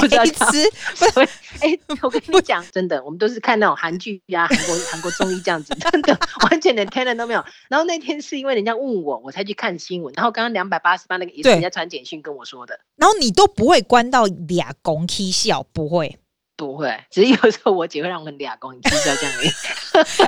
[0.01, 0.69] 不知道 吃。
[1.61, 6.19] 哎、欸，我跟你讲，真的，我们都是看那种韩剧呀、韩国韩国综艺这样子，真的
[6.51, 7.45] 完全连天的都没有。
[7.69, 10.12] 然后那天是因为人家问我，我才去看新闻。
[10.17, 12.79] 然后刚刚两百八十八那个也是人家传简讯跟我说的。
[12.97, 16.19] 然后你都不会关到俩公 K 笑，不会。
[16.59, 19.33] 不会， 只是有时候我姐会让我们俩公，你知道这样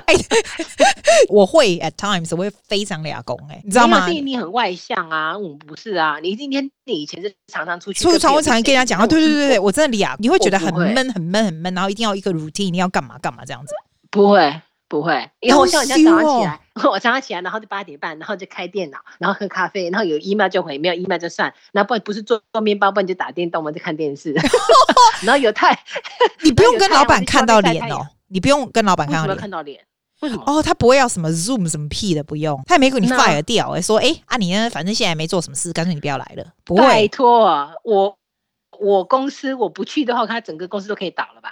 [0.07, 0.15] 哎，
[1.29, 4.09] 我会 at times 我会非常俩公哎，你知道吗？
[4.09, 6.19] 因为你很外向啊，我不是啊。
[6.23, 13.75] 你今天你以前是常常出去，出去常会常跟人家讲啊，对对对对，我真的俩，你会觉得很闷很闷很闷，然后一定要一个 routine，一定要干嘛干嘛这样子，
[14.11, 14.63] 不会。
[14.91, 21.55] 不会，因为我像人家早上起来， 我早上起来，然后就八点半，然后就开电脑，然后喝咖啡，然后有 email 就回，没有 email 就算。
[21.71, 24.35] 然后不然不是做做面包，不然就打电动，嘛就看电视。
[25.23, 25.79] 然后有太，
[26.43, 29.39] 你不用跟老板看到脸哦，你不用跟老板看到脸。
[29.39, 29.81] 看到脸？
[30.23, 30.43] 为什么？
[30.45, 32.61] 哦，他不会要什么 Zoom 什么屁的，不用。
[32.67, 34.69] 他也没给你 fire 掉，哎，说哎啊，你呢？
[34.71, 36.45] 反正现在没做什么事，干脆你不要来了。
[36.65, 36.83] 不会。
[36.83, 38.17] 拜托我。
[38.81, 41.51] 我公司我不去的话，他整个公司都可以倒了吧？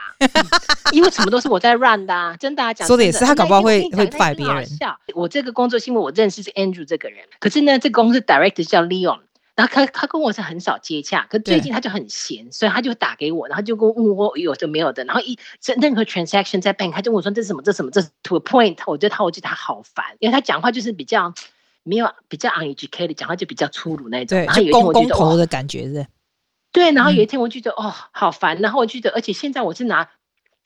[0.93, 4.67] 因为什么都是我在 run 的，啊，真的啊，讲说的也是，他搞不好会会 fire 别人。
[5.15, 9.21] 我这个工作是因为我认识是 Andrew 这个人，可是呢，这个公司 director 叫 Leon，
[9.55, 15.39] 然后他他跟我是很少接洽，可最近他就很闲，所以他就打给我，然后就跟我问我有的没有的，然后一
[15.81, 21.35] 任何 transaction 在 bank，他就问我说这是什么这是什么这是 to a point，我觉得他我觉得他好烦，因为他讲话就是比较
[21.83, 26.07] 没有比较 uneducated，讲话就比较粗鲁那种，对，然后有一天我觉得公头的感觉是。
[26.73, 30.09] 对，然后有一天我觉得、嗯、哦好烦，然后我觉得而且现在我是拿。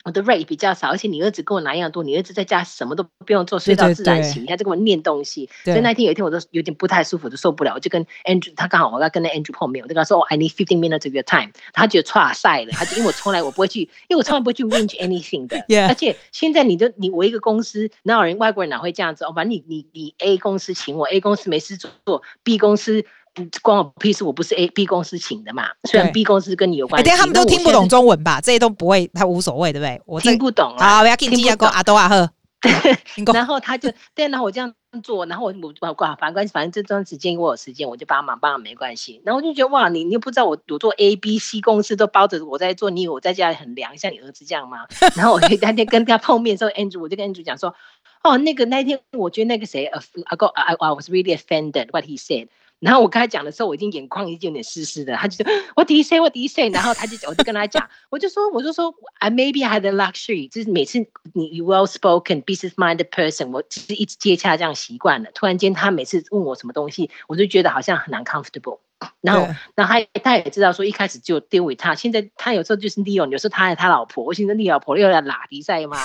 [0.05, 4.43] 我的 rate 比较少，而且你儿子跟我拿一样多，你儿子在家什么都不用做，睡到自然醒。
[4.43, 11.53] 你还在跟我念东西，所以那天有一天我都有点不太舒服，就受不了，我就跟 Andrew，他刚好我要跟那 Andrew 碰面，我就跟他说、oh, I need fifteen minutes of your time。
[11.73, 15.65] 他觉得差赛了，他就因为我从来我不会去，因为我从来不会去 arrange anything 的。
[15.87, 19.25] 而且现在你的你我一个公司哪有人外国人哪会这样子？
[19.25, 23.05] 哦，反正你你你 A 公司请我，A 公司没事做，B 公司。
[23.35, 25.69] 不关我屁事，我不是 A B 公司请的嘛。
[25.85, 28.41] 虽然 B 公司跟你有关系，但，他们都听不懂中文吧？
[28.41, 30.01] 这些都不会，他无所谓，对不对？
[30.07, 30.97] 我听不懂啊。
[30.97, 32.31] 好，我要给你讲阿多阿赫。
[33.35, 39.21] 然后他就对，然后我这样做，然后我我挂，反正反正这段时间我有时间，我就帮忙帮忙没关系。
[39.25, 44.87] 然后我就觉得哇，你你又不知道我我做 A B C 公司都包着我在做，你以为我在家里很凉，像你儿子这样吗？
[45.17, 47.75] 然后我那天跟他碰面的时候，Andrew 我就跟 Andrew 讲说，
[48.23, 52.47] 哦，那个那天我觉得那个谁，I got I I was really offended what he said。
[52.83, 55.15] 然后我跟他讲的时候，我已经眼眶已经有点湿湿的。
[55.15, 56.19] 他就说：“What did he say?
[56.19, 60.99] What did he say？” 然后他就，我就跟他讲，我就说，我就说，I maybe had the luxury，就是每次
[61.33, 65.31] 你 well spoken, business-minded person，我其实一直接洽这样习惯了。
[65.33, 68.81] 突然间他每次问我什么东西，我就觉得好像很难 comfortable。
[69.21, 75.99] 然后，然后他他也知道说，一开始就丢给他，现在他有时候就是利用，有时候他爱他老婆，我现在你老婆又要拉比赛吗？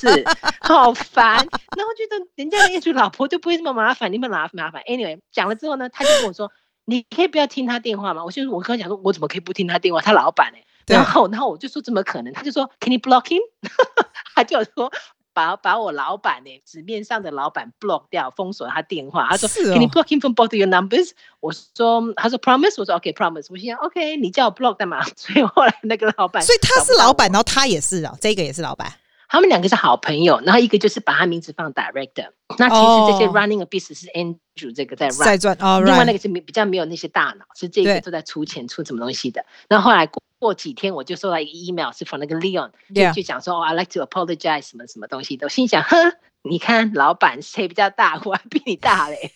[0.00, 0.24] 是，
[0.60, 1.36] 好烦。
[1.76, 4.82] 然后觉得人家的业主老婆就不会这么麻烦，你们麻麻烦。
[4.82, 6.50] Anyway，讲了之后呢，他就跟我说，
[6.84, 8.24] 你可以不要听他电话吗？
[8.24, 10.00] 我就我跟他讲说，我怎么可以不听他电话？
[10.00, 10.64] 他老板哎、欸。
[10.94, 12.32] 然后，然后我就说怎么可能？
[12.32, 13.40] 他就说，Can you block him？
[14.34, 14.90] 他就说。
[15.32, 19.28] 把把我老板呢，纸面上的老板 block 掉，封锁他电话。
[19.30, 21.10] 他说、哦、Can you block him from both your numbers？
[21.40, 22.74] 我说，他说 Promise。
[22.78, 23.46] 我说 OK Promise。
[23.50, 25.02] 我心想 OK，你叫我 block 干嘛？
[25.16, 28.92] 所以后来那个老板，所以他是老板，然后他也是啊，这个也是老板。
[29.28, 32.30] 他们两个是好朋友，然后一个就是把他名字放 director。
[32.58, 35.56] 那其实这些 running a business 是 Andrew 这个在 run，在赚。
[35.60, 39.44] 哦，另外那个是比较没有那些大脑，是这个都在出钱出什么东西的。
[39.68, 40.22] 然后后来过。
[40.38, 45.46] 过几天我就收到一个 email，是从那个 Leon 就就讲说、oh,，I like to apologize 什么什么东西的。
[45.46, 49.32] 我心想，呵，你看老板谁比较大，我还比你大嘞。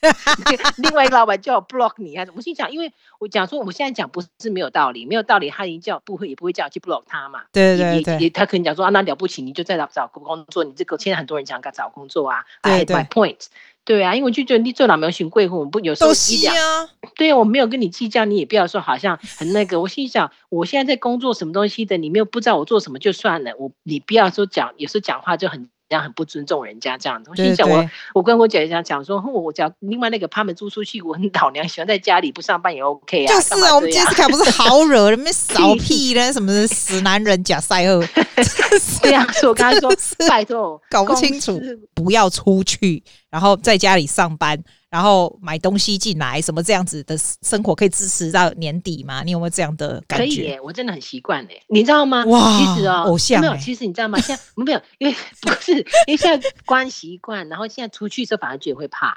[0.76, 7.42] 另外一个老板叫我 block 你啊，我心想，因为我讲说我现在讲不是没有道理，没有道理，他已经叫不会也不会叫我去 block 他嘛。
[7.52, 12.44] 对对对，也他可能讲说啊，那了不起，你就在找找工作，你这个现在很多人想找工作啊。
[12.60, 13.46] I had my point。
[13.84, 16.52] 对啊，因为我就觉得你做老没有选贵妇，我们不有时候计较。
[16.52, 19.80] 啊、对啊，我没有跟你计较，你也不要说好像很那个。
[19.80, 23.52] 我心想，我现在在工作什么东西的，你没有不知道我做什么就算了。
[23.58, 27.28] 我你不要说讲，有时候讲话就很这样，很不尊重人家这样子。
[27.30, 33.34] 我心想我，我我跟我姐姐讲讲说，我讲另外那个他们租出去，我很老娘喜欢在家里不上班也 OK 啊。
[33.34, 38.02] 就是啊，我们杰斯卡不是好惹，人们 扫屁呢，什么死男人假赛后。
[39.02, 39.92] 对啊，所以我跟他说，
[40.26, 41.60] 拜托，搞不清楚，
[41.92, 43.02] 不要出去。
[43.28, 44.58] 然后在家里上班，
[44.92, 49.22] 然后买东西进来，什么这样子的生活可以支持到年底吗？
[49.24, 50.26] 你有没有这样的感觉？
[50.26, 52.22] 可以耶，我真的很习惯哎，你知道吗？
[52.26, 54.20] 哇，其实哦，偶像没有，其实你知道吗？
[54.20, 55.72] 现在没有，因 为不是，
[56.06, 59.16] 因为现在关习惯，然后现在出去的时候反而觉得会怕。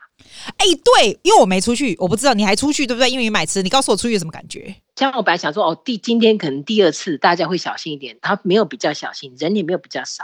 [0.56, 3.10] 哎，对，因为我没出去，我不知道你还出去对不对？
[3.12, 4.74] 因为你买吃，你告诉我出去有什么感觉？
[4.96, 10.24] 像我本来想说哦，第今天可能第二次大家会小心一点，他没有比较小心，人也没有比较少。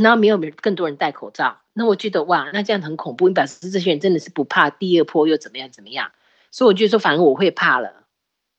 [0.00, 3.28] 然后没有更多人戴口罩，那我觉得哇，那这样很恐怖。
[3.28, 6.10] 你表示这些人真的是不怕第二波又怎么样怎么样，
[6.50, 7.92] 所以我觉得说，反正我会怕了。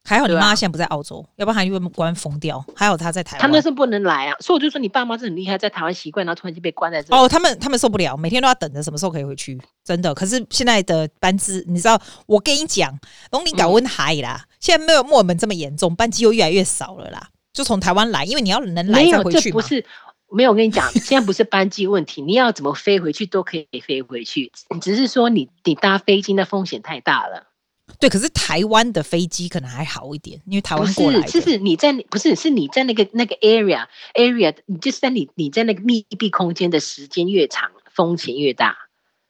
[0.07, 2.63] 还好你妈现在不在澳洲，要不然她就被关封掉。
[2.75, 4.35] 还好她在台湾，他们是不能来啊。
[4.39, 7.11] 所以我就说，你爸妈是很厉害，在台湾习惯，然后突然就被关在这。
[7.15, 10.13] 哦，他们他们受不了，每天都要等着什么时候可以回去，真的。
[10.13, 12.95] 可是现在的班次，你知道，我跟你讲，
[13.31, 17.29] 龙林搞温海啦，现在没有墨尔本这么严重，班机又越来越少了啦。
[17.51, 19.63] 就从台湾来，因为你要能来再回去嘛。
[20.31, 27.47] 没有，我跟你讲， 现在不是班机问题，你要怎么飞回去都可以飞回去，只是说你你搭飞机的风险太大了。
[27.99, 31.27] 对，可是台湾的飞机可能还好一点，因为台湾过来的。
[31.27, 33.85] 是，是你在不是是你在那个那个 area
[34.15, 38.75] area，你就是在你你在那个密闭空间的时间越长，风险越大。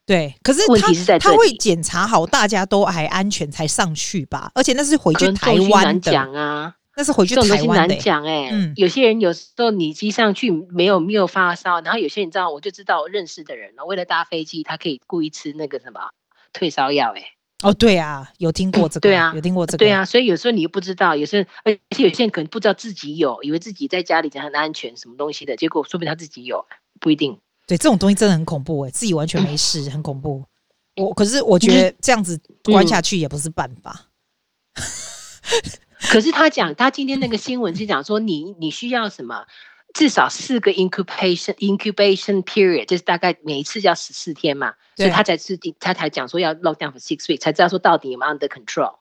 [0.06, 4.52] 对，可是问题是在他会检查好大家都还安全才上去吧？
[4.56, 6.76] 而且那是回去台湾的讲啊。
[6.98, 8.50] 那是回去台湾的、欸，这种东西难讲哎、欸。
[8.52, 13.86] 嗯，有些人有时候你机上去没有没有发烧，然后有些人知道，我就知道我认识的人了。
[13.86, 16.12] 为了搭飞机，他可以故意吃那个什么
[16.54, 17.24] 退烧药哎。
[17.64, 20.06] 哦，对啊，有听过这个，对啊，有听过这个，对啊。
[20.06, 26.66] 所以有时候你又不知道，有时候而且有些人可能不知道自己有，以为自己在家里很安全，什么东西的，结果说不定他自己有，
[27.00, 27.38] 不一定。
[27.68, 30.44] 对，这种东西真的很恐怖哎、欸，自己完全没事， 很恐怖。
[30.98, 34.06] 我可是我觉得这样子关下去也不是办法。
[36.00, 39.46] 可是他讲，他今天那个新闻是讲说你，你你需要什么？
[39.94, 48.96] 至少四个 incubation incubation period，就是大概每一次要十四天嘛，所以他才是他才讲说要 lock down for six weeks，才知道说到底有没有 under control。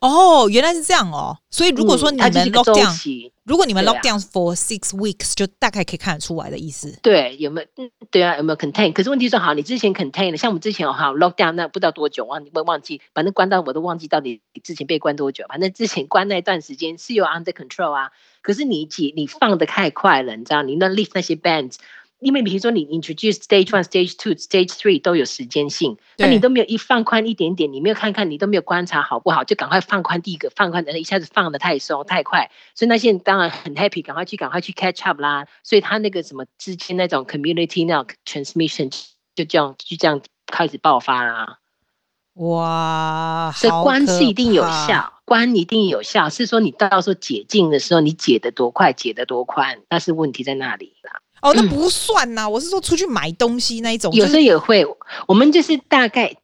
[0.00, 1.38] 哦，原来是这样哦。
[1.50, 6.98] 所以如果说你们 lock down，、嗯、如果你们 lock down for six weeks，、啊、就大概可以看得出来的意思。
[7.02, 7.88] 对，有没有？
[8.10, 8.92] 对啊，有没有 contain？
[8.92, 15.44] 可是问题是，好，你之前 contain 的，像我们之前哈 lock down，那不知道多久，忘忘忘记，反正关到我都忘记到底之前被关多久。
[15.48, 18.10] 反正之前关那段时间是有 under control 啊。
[18.40, 20.62] 可是你解你放的太快了，你知道？
[20.62, 21.74] 你那 lift 那些 bands，
[22.20, 35.46] 因为比如说你 introduce stage one、stage two、stage three 都有时间性，那你都没有一放宽一点点，你没有看看，你都没有观察好不好，就赶快放宽第一个放宽，然后一下子放的太松太快，所以那些人当然很 happy，赶快去赶快去 catch up 啦。
[35.62, 38.90] 所以他那个什么之前那种 community 那种 transmission
[39.36, 41.58] 就这样就这样开始爆发啦。
[42.34, 51.20] 哇，所以关是一定有效，关一定有效，是说你到时候解禁的时候，你解得多快，解得多宽，那是问题在那里啦。
[51.42, 54.84] 哦，那不算呐，嗯、我是说出去买东西那一种，有时候也会，
[55.26, 56.34] 我们就是大概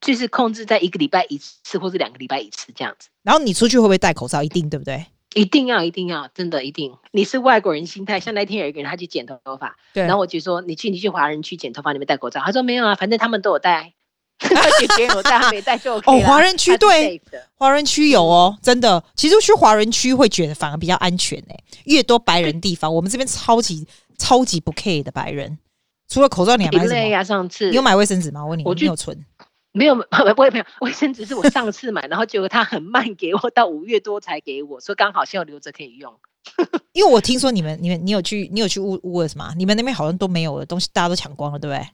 [0.00, 3.08] 就是控制在一个礼拜一次，或是两个礼拜一次这样子。
[3.22, 4.42] 然后你出去会不会戴口罩？
[4.42, 5.06] 一定对不对？
[5.34, 6.92] 一定要，一定要，真的一定。
[7.10, 12.40] 你是外国人心态，像那天有一个人他去剪头发，对，然后我就说你去你去华人区剪头发，你没戴口罩？
[12.40, 13.94] 他说没有啊，反正他们都有戴。
[14.80, 16.20] 姐姐有戴，他没戴就哦。
[16.26, 17.22] 华人区对，
[17.54, 19.02] 华人区有哦，真的。
[19.14, 23.86] 其实去华人区会觉得反而比较安全诶，越多白人地方，我们这边超级
[24.18, 25.58] 超级不 care 的白人。
[26.08, 27.08] 除了口罩，你还买什么？
[27.08, 28.44] 呀，上次你有买卫生纸吗？
[28.44, 29.24] 我问你，我没有存，
[29.72, 29.94] 没有，
[30.36, 36.14] 我 也没有卫生纸，是我上次买，然后结果他很慢给我，到五月多才给我，说刚好现在留着可以用。
[36.92, 39.52] 因为我听说你们、你们、你有去、你有去乌乌尔什么？
[39.56, 41.88] 你们那边好像都没有了东西，大家都抢光了，对不对？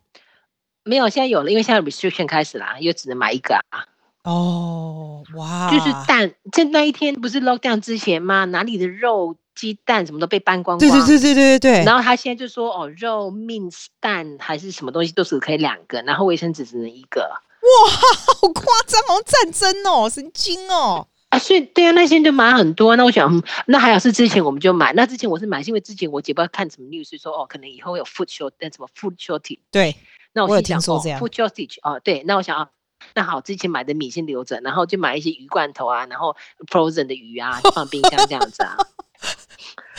[0.82, 3.86] 没有，现在有了，因为现在 restriction 开始啦，又只能买一个啊。
[4.24, 8.44] 哦，哇，就是蛋，就那一天不是 lockdown 之前吗？
[8.46, 10.78] 哪里的肉、鸡蛋什么都被搬光光。
[10.78, 11.84] 对对对对对对。
[11.84, 17.22] 然后他现在就说，哦，肉、mince 蛋还是什么东西都是可以两个，然后卫生纸只能一个。
[17.22, 17.90] 哇，
[18.40, 21.06] 好夸张哦，战争哦，神经哦。
[21.28, 22.96] 啊，所以对啊，那些就买很多。
[22.96, 24.92] 那我想，嗯、那还好是之前我们就买。
[24.94, 29.60] 那之前我是买，是因为之前我姐不知道看什么 news 说，哦，可能以后会有 food short，什么 food shortage。
[29.70, 29.96] 对。
[30.32, 32.68] 那我心想说这样，food shortage 哦，对，那我想啊，
[33.16, 36.36] 那好，之前买的米先留着，然后就买一些鱼罐头啊，然后
[36.70, 38.76] frozen 的鱼啊，放冰箱这样子啊。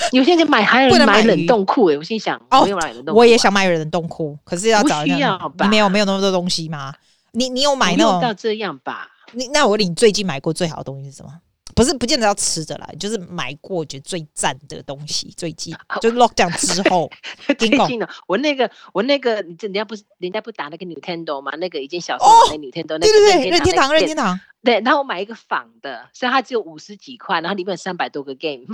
[0.11, 2.67] 有些人买还有人买冷冻库诶，我心想，哦，
[3.13, 5.67] 我也想买冷冻库，可是要找不需要吧？
[5.67, 6.93] 没有没有那么多东西吗？
[7.31, 8.21] 你你有买那种？
[8.21, 9.07] 到这样吧？
[9.33, 11.31] 你那我问你，最近买过最好的东西是什么？
[11.73, 15.33] 不是不见得要吃的啦，就是买过觉得最赞的东西。
[15.37, 17.09] 最近就 lockdown 之后，
[17.57, 21.53] 最近的我那个我那个，人家不是人家不打那个 Nintendo 吗？
[21.55, 24.37] 那个已经小时候买 Nintendo，那个对对对，任天堂任天堂。
[24.61, 28.65] 对，然后我买一个仿的，所以它只有五十几块，然后里面有三百多个 game。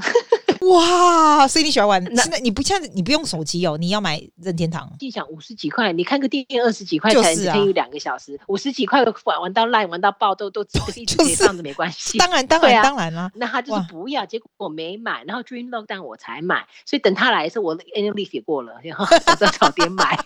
[0.61, 2.03] 哇，所以你喜欢玩？
[2.13, 4.91] 那你不像你不用手机哦，你要买任天堂。
[4.99, 10.63] 心想五十几块，你看个电影二十几块才可以两个小时，五十几块玩玩到烂，玩到爆都都
[10.95, 12.17] 一直放着没关系。
[12.17, 20.17] 当然当然当然啦，那他就是不要，结果我没买，然后 Dream Lockdown 我才买，所以等他来的时候，我 Annual Leave 也过了，然后 我再早点买，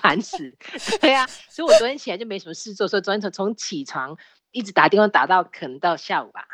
[0.00, 0.54] 烦死。
[1.00, 4.16] 对啊，所以我昨天起来就没什么事做，所以昨天从从起床。
[4.52, 6.44] 一直打电话打到可能到下午吧。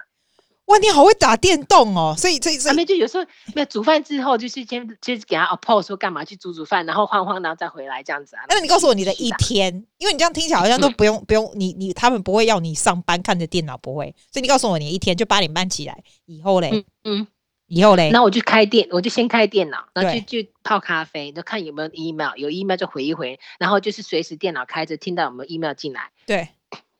[0.66, 2.12] 哇，你好会打电动哦！
[2.18, 3.24] 所以这这，没就有时候
[3.54, 8.42] 没有煮饭之后，就是先就是给他 oppose 说干嘛去煮煮饭，然后晃晃，然后再回来这样子啊。
[8.48, 17.26] 那你告诉我你的一天，因为你这样听起来好像都不用、嗯、不用你你他们不会要你上班看着电脑不会，所以你告诉我你一天就八点半起来以后嘞，嗯，嗯
[17.68, 26.48] 以后嘞，那我就开电，我就先开电脑，然后就就泡咖啡，就看有没有 email，有 email 就回一回，然后就是随时电脑开着，听到有没有 email 进来，对。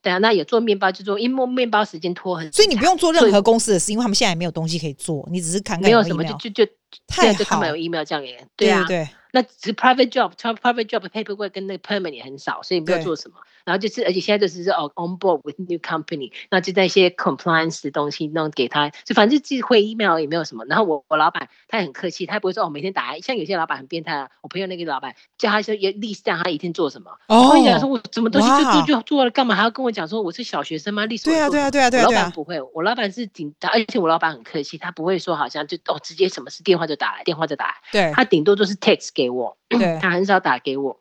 [0.07, 6.71] 对啊，那有做面包就做，因为面包时间拖很，所以你不用做任何公司的事，因为他们现在也没有东西可以做，你只是看看有没有什么就就就
[7.05, 13.37] 太好，就他们有 email 这样也对啊，对，那只是 private job，private job paperwork 跟那个 permanent 也很少，所以没有做什么。
[13.65, 20.63] 然后就是，而且现在就是哦，on board with new company，那就那些 compliance 的东西弄给他，就反正寄回 email 也没有什么。
[20.65, 24.29] 然后我我老板他也很客气，他也不会说哦，每天打，像有些老板很变态啊。
[24.41, 27.11] 我朋友那个老板叫他说也 list 他一天做什么？
[27.27, 32.05] 哦，我跟你讲说我什么东西就做就做了，干嘛还要跟我讲说我是小学生吗？list 对啊对啊对啊对啊。
[32.05, 37.73] 我老板不会，我老板是顶，而且我老板很客气，他不会说好像就哦直接什么事电话就打来，电话就打来。
[37.91, 39.57] 对，他顶多就是 text 给我，
[39.99, 40.99] 他很少打给我。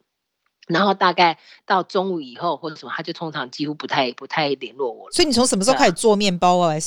[0.67, 5.12] 然后大概到中午以后或者什么，他就通常几乎不太不太联络我了。
[5.12, 6.73] 所以你从什么时候开始做面包啊？
[6.73, 6.81] 来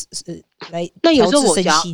[0.71, 1.79] 来，那有时候我教。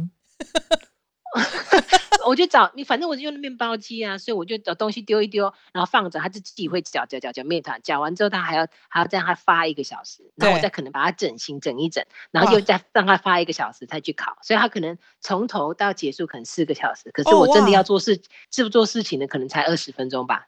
[2.26, 20.48] 我就找你，反正我就用面包机啊，所以我就找东西丢一丢，然后放着，它就自己会搅搅搅搅面团，搅完之后它还要还要再让它发一个小时，然后我再可能把它整形整一整，然后又再让它发一个小时再去烤，所以它可能从头到结束可能四个小时，可是我真的要做事做做事情的可能才二十分钟吧。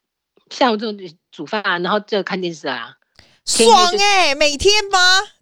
[0.49, 2.95] 像我这种煮饭啊，然后就看电视啊，
[3.45, 3.69] 爽
[3.99, 4.99] 哎、欸，每天吗？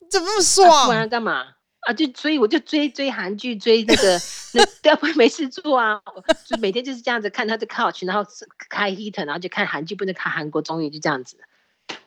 [0.09, 0.69] 怎么那么爽？
[0.69, 1.54] 啊、不然干嘛？
[1.85, 4.19] 啊，就所以我就追追韩剧，追那个
[4.53, 6.01] 那要不然没事做啊，
[6.47, 8.25] 就每天就是这样子看他的 couch，然后
[8.69, 11.37] 开 heater，然后就看韩剧，不能看韩国综艺，就这样子。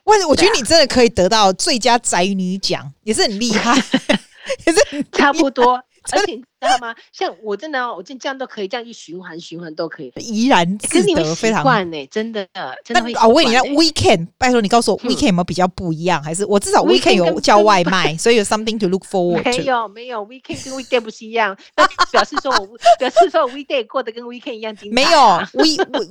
[0.05, 3.75] 我我觉得你真的可以得到最佳宅女奖，也是很厉害，
[4.67, 5.81] 也是差不多。
[6.13, 6.95] 而且你知道吗？
[7.13, 12.47] 像我真的，我这这样都可以，这样一循环循环都可以，怡然自得，非常惯呢，真的，
[12.85, 16.23] 真的我问你那 weekend，拜托你告诉我，weekend 有没有比较不一样？
[16.23, 19.45] 还是我至少 weekend 有叫外卖，所以有 something to look forward。
[19.45, 21.57] 没有没有，weekend 跟 weekday 不是一样？
[21.77, 22.67] 那表示说我
[22.99, 24.95] 表示说 weekday 过得跟 weekend 一样精彩。
[24.95, 25.19] 没有
[25.55, 25.65] ，we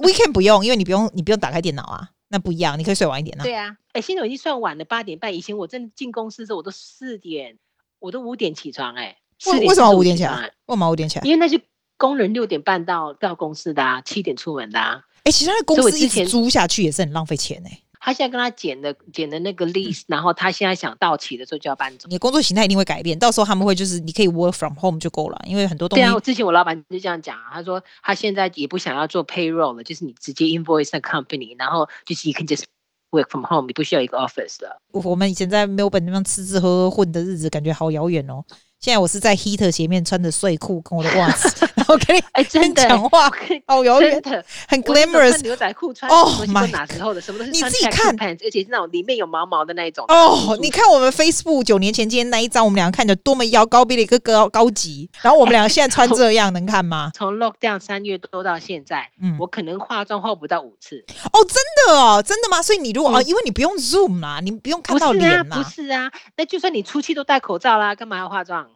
[0.07, 3.43] weekend 不用，因为你不用你不用打开电脑啊，那不一样，你可以睡晚一点啊。
[3.43, 5.33] 对啊，哎，现在我已经算晚了，八点半。
[5.33, 7.57] 以前我真的进公司的时候，我都四点，
[7.99, 9.17] 我都五点起床，哎。
[9.45, 10.51] 为为什么五点起来？
[10.65, 11.25] 为什么五点起来？
[11.25, 11.59] 因为那些
[11.97, 15.01] 工人六点半到到公司的啊，七点出门的啊。
[15.19, 17.83] 哎、欸，其实他的公司一直租下去也是很浪费钱哎、欸。
[17.99, 22.07] 他现在跟他剪的剪的那个 lease，、嗯、然后他现在想到期的时候就要搬走。
[22.07, 26.01] 你的工作形态一定会改变，到时候他们会就是你可以 work from home 就够了，因为很多东西。
[26.01, 32.63] 对啊，我之前我老板就这样讲，他说他现在也不想要做 payroll 了，就是你直接 invoice 那 company，然后就是 you can just
[33.11, 34.79] work from home，你不需要一个 office 的。
[34.93, 38.45] 我们以前在 Melbourne 那边吃吃喝喝混的日子，感觉好遥远哦。
[38.79, 43.27] 现在我是在 heater 前面穿着睡裤跟我的袜子， 然后跟你哎真的讲话，
[43.65, 50.55] 哦，有远的，很 glamorous 牛仔裤穿哦，哪时候的什么都是你自己看，而且是那种里面有毛毛的那一种哦。
[50.61, 57.11] 你看我们 Facebook 九年前今天那一张，我们两个看着多么腰高比的一个高高级，然后我们两个现在穿这样能看吗？
[57.17, 61.03] 从 lockdown 三月多到现在，嗯，我可能化妆化不到五次
[61.33, 61.57] 哦，真
[61.87, 62.61] 的哦，真的吗？
[62.61, 68.66] 所以你如果哦，因为你不用 zoom 啦，你不用看到脸嘛，不是啊，那就算你出去都戴口罩啦，干嘛要化妆？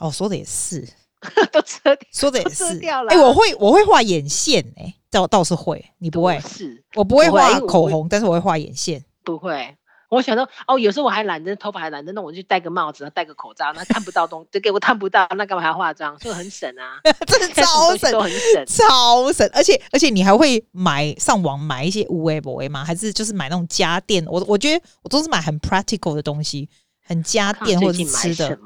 [0.00, 0.80] 哦，说的也是，
[1.52, 2.64] 都遮掉，说的也是。
[2.86, 6.40] 哎、欸，我会，我会画眼线、欸，哎，倒倒是会，你不会？
[6.40, 9.04] 是，我不会画口红，但是我会画眼线。
[9.22, 9.76] 不会，
[10.08, 16.18] 我想说哦，有时候我还懒得头发还懒得弄，我就戴个帽子，戴个口罩，那看不到东， 就给我看不到，那干嘛还要化妆？
[16.18, 16.98] 所以很省啊，
[17.28, 19.48] 真的超省，都很省，超省。
[19.52, 22.82] 而且而且你还会买上网买一些无为不为吗？
[22.82, 24.24] 还是就是买那种家电？
[24.26, 26.68] 我我觉得我都是买很 practical 的东西，
[27.04, 28.58] 很家电或者是吃的。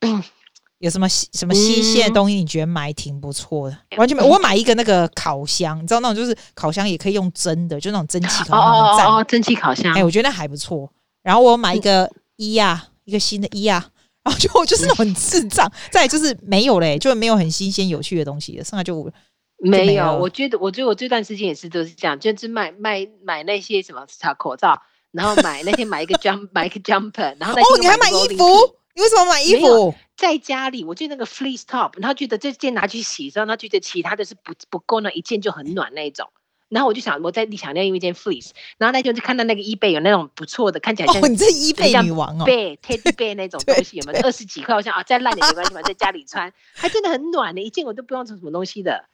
[0.80, 2.36] 有什么什么新鲜的东西？
[2.36, 3.76] 你觉得买挺不错的？
[3.90, 4.28] 嗯、完全没有。
[4.28, 8.58] 我买一个那个烤箱，你知道那种就是烤箱也可以用蒸的，就那种蒸汽烤箱。
[8.58, 9.92] 哦哦哦，蒸汽烤箱。
[9.92, 10.90] 哎、欸，我觉得还不错。
[11.22, 13.90] 然后我买一个衣亚、嗯，一个新的衣呀，
[14.24, 15.66] 然后就就是那种很智障。
[15.68, 19.12] 嗯、 再来就是没有嘞，就没有很新鲜有趣的东西了，剩下就，就
[19.58, 20.16] 没，有。
[20.16, 24.06] 我觉得，我觉得我这段时间也是都是这样，就是买买买那些什么
[24.38, 24.80] 口罩，
[25.12, 28.44] 然后买那天买一个 jump 买一个 jumper，然后哦，你还买衣服？
[28.92, 29.94] 你为什么买衣服？
[30.20, 36.28] 在家里，我就那个 fleece top，然后觉得这件拿去洗之后，然后觉得其他的是不不够，那一件就很暖那一种。
[36.68, 44.20] 然后我就想，我在你想要用一件 fleece，然后那天就看到那个 eBay 有那种不错的，看起来像、哦、你这 eBay 女王哦，teddy bear 那种 东西有没有？
[44.26, 49.06] 二十几块，我想啊，再烂点没关系嘛，在家里穿，还真的很暖的，一件我都不用做什么东西的。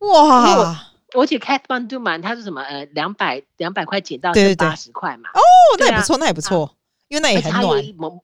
[0.00, 0.90] 哇！
[1.14, 5.30] 而且 Kathmandu 嘛，它是什么呃，两百两百块减到八十块嘛。
[5.30, 5.40] 哦，
[5.78, 6.72] 那也不错，那也不错、啊，
[7.08, 7.82] 因为那也很暖。
[7.96, 8.22] 某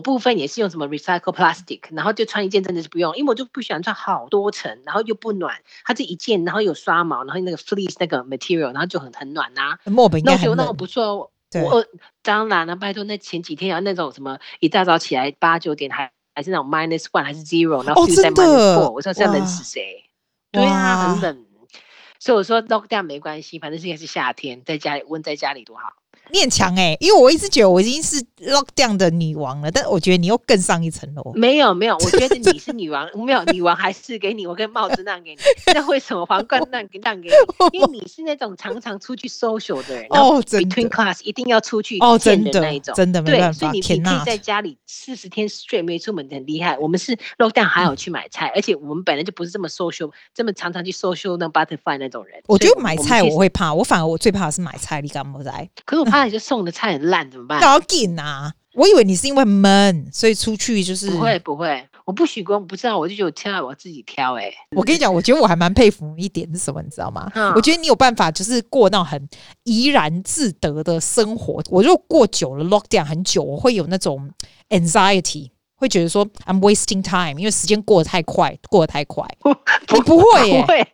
[0.00, 5.56] 部分也是用什么 recycle plastic，然后就穿一件真的是不用，因为我就不喜欢穿好多层，然后又不暖。
[5.84, 9.78] 它这一件，然后有刷毛，然后那个 fleece 那个 material，然后就很很暖呐、啊。
[9.84, 10.48] 墨本应该很冷。
[10.48, 11.32] 那我觉得那个不错。
[11.52, 11.84] 我
[12.22, 20.04] 当然了，拜托那前几天啊，那种什么一大早起来八九点还还是那种 minus one 还是 zero，然后 feel 在 minus four，我说这样冷死谁？
[20.52, 21.46] 对啊，很冷。
[22.20, 25.94] 所以我说 lockdown 没关系，反正现在是夏天，在家里温在家里多好。
[26.32, 31.32] 你很强哎，因为我一直觉得我已经是 lockdown 的女王了，但我觉得你又更上一层楼。
[31.34, 35.38] 没有没有，我觉得你是女王，没有女王还是给你，我跟帽子让给你。
[35.74, 37.78] 那为什么皇冠让给让给你？
[37.78, 40.70] 因为你是那种常常出去 social 的人，哦，真的。
[40.70, 43.72] Between class 一定要出去哦，真的那一种，真的没办法。
[43.72, 46.78] 对，所以你你可以在家里四十天 straight 没出门，很厉害。
[46.78, 52.40] 我们是 lockdown 还有去买菜，而且我们本来就不是这么 social，这么常常去 social 那 butterfly 那种人。
[52.46, 55.68] 我觉得买菜我会怕，我反而我最怕的是买菜，你敢不在？
[55.84, 57.10] 可是我怕你就送的菜很。
[57.10, 57.60] 烂怎么办？
[57.60, 58.52] 搞紧啊！
[58.74, 61.84] 我以为你是因为闷，所以出去就是不会不会。
[62.04, 64.44] 我不许光，不知道，我就觉得我挑我自己挑、欸。
[64.44, 67.30] 哎，我跟你讲，我觉得我还蛮佩服一点是什么，你知道吗？
[67.34, 69.28] 嗯、我觉得你有办法，就是过那种很
[69.64, 71.62] 怡然自得的生活。
[71.68, 74.30] 我如果过久了，lockdown 很久，我会有那种
[74.68, 75.50] anxiety。
[75.74, 79.26] 会觉得说 I'm wasting time，因为时间过得太快，过得太快。
[79.40, 80.60] 不你不会耶？
[80.60, 80.86] 不会，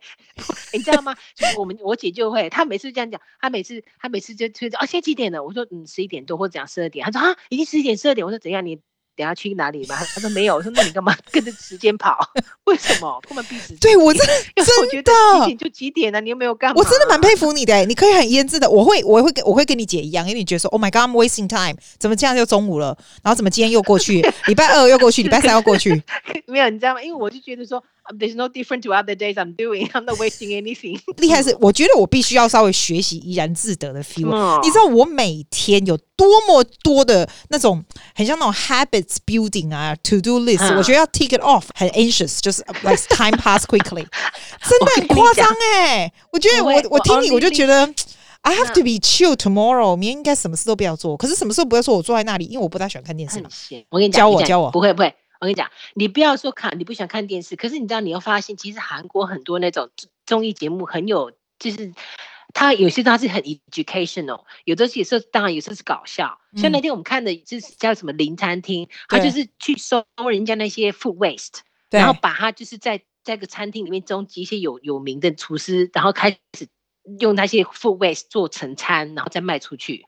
[0.73, 1.15] 你知道吗？
[1.35, 5.43] 就我们我姐就会，她每次这样讲，她每次她每次就就啊，现在几点了？
[5.43, 7.05] 我说嗯，十一点多或者讲十二点。
[7.05, 8.25] 她说啊，已经十一点十二点。
[8.25, 8.79] 我说怎样你？
[9.17, 9.95] 等下去哪里吧？
[10.13, 10.53] 她说没有。
[10.53, 12.19] 我说那你干嘛 跟着时间跑？
[12.65, 13.19] 为什么？
[13.27, 13.77] 根本逼时间。
[13.79, 14.33] 对我真的
[14.63, 16.21] 真的几点就几点了、啊？
[16.21, 16.75] 你又没有干嘛？
[16.77, 18.69] 我真的蛮佩服你的、欸，你可以很腌制的。
[18.69, 22.95] 我会，我会跟我会跟你姐一样，因为你觉得说，Oh my God，I'm wasting time，怎么这样就中午了？
[23.23, 24.21] 然后怎么今天又过去？
[24.45, 26.03] 礼拜二又过去，礼拜三又过去。
[26.45, 27.01] 没有，你知道吗？
[27.01, 27.83] 因为我就觉得说。
[28.18, 29.88] There's no different to other days I'm doing.
[29.92, 30.98] I'm not wasting anything.
[31.18, 34.28] 厉害是，我觉得我必须要稍微学习怡然自得的 feel。
[34.34, 37.82] 嗯、你知道我每天有多么多的那种
[38.16, 40.76] 很像那种 habits building 啊，to do list、嗯。
[40.76, 44.04] 我觉得要 take it off，很 anxious，就是 like time pass quickly，
[44.68, 45.46] 真的很夸张
[45.76, 46.12] 哎。
[46.32, 47.88] 我觉得我我，我听你我 就觉得
[48.40, 49.94] I have to be chill tomorrow。
[49.94, 53.48] 明天应该什么事都不要做，可是什么事都不要做，我坐在那里，因为我不太喜欢看电视嘛。
[53.90, 55.14] 我跟你讲，教我教我，不会不会。
[55.39, 59.89] 我跟你讲，你不要说看，你不喜欢看电视，可是你知道，你要发现，其实韩国很多那种
[60.25, 61.93] 综艺节目很有，就是
[62.53, 66.39] 它有些它是很 educational，有的有时候当然有时候是搞笑。
[66.55, 71.59] 像那天我们看的就是叫什么林餐厅，他就是去收人家那些 food waste，
[71.91, 76.67] 然后把它就是在在个餐厅里面征集一些有有名的厨师，然后开始
[77.19, 80.06] 用那些 food waste 做成餐，然后再卖出去。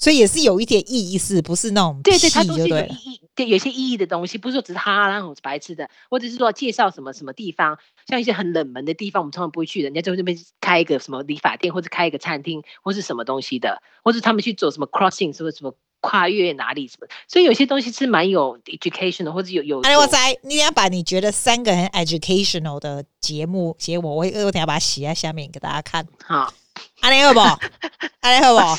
[0.00, 7.78] 所以也是有一点意义，是不是那种对对，它都是有意义，对，有些意义的东西，不是说只是哈哈那种白痴的，或者是说介绍什么什么地方，
[8.08, 19.82] 像一些很冷门的地方，我们通常不会去，人家就那边开一个什么理发店，或者开一个餐厅，或是什么东西的，或者他们去走什么 crossing，什么什么跨越哪里什么，所以有些东西是蛮有 educational，，或者有有。
[19.82, 26.54] 哎，我在，你要把你觉得三个很 educational 的节目写我，我我等下把它写在下面给大家看，好。
[27.00, 27.58] 阿联好不好？
[28.20, 28.78] 阿联好不好？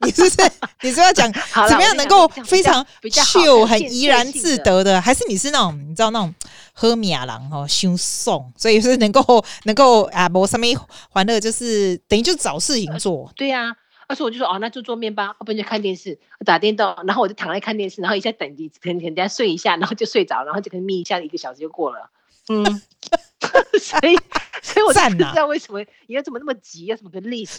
[0.00, 0.50] 你是不是
[0.82, 1.30] 你是要讲
[1.68, 5.00] 怎么样能够非常 chill 很怡然自得的？
[5.00, 6.34] 还是你是那种你知道那种
[6.72, 10.78] 喝米亚郎哦，凶送，所以是能够能够啊，我上面
[11.10, 13.26] 欢乐就是等于就找事情做。
[13.26, 13.76] 呃、对呀、啊，
[14.06, 22.10] 而且我就说哦，那就做面包，要不然就看电视、打电动，然后我就躺在看电视，然后一下等一等等下睡一下，然后就睡着，然后就可以眯一下，一个小时就过了。
[22.48, 22.64] 嗯，
[23.80, 24.16] 所以
[24.62, 27.58] 所以我就不知道为什么你要怎么那么急，要怎么个 list？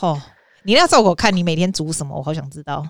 [0.00, 0.20] 哦，
[0.62, 2.16] 你要照我看，你每天煮什么？
[2.16, 2.86] 我好想知道。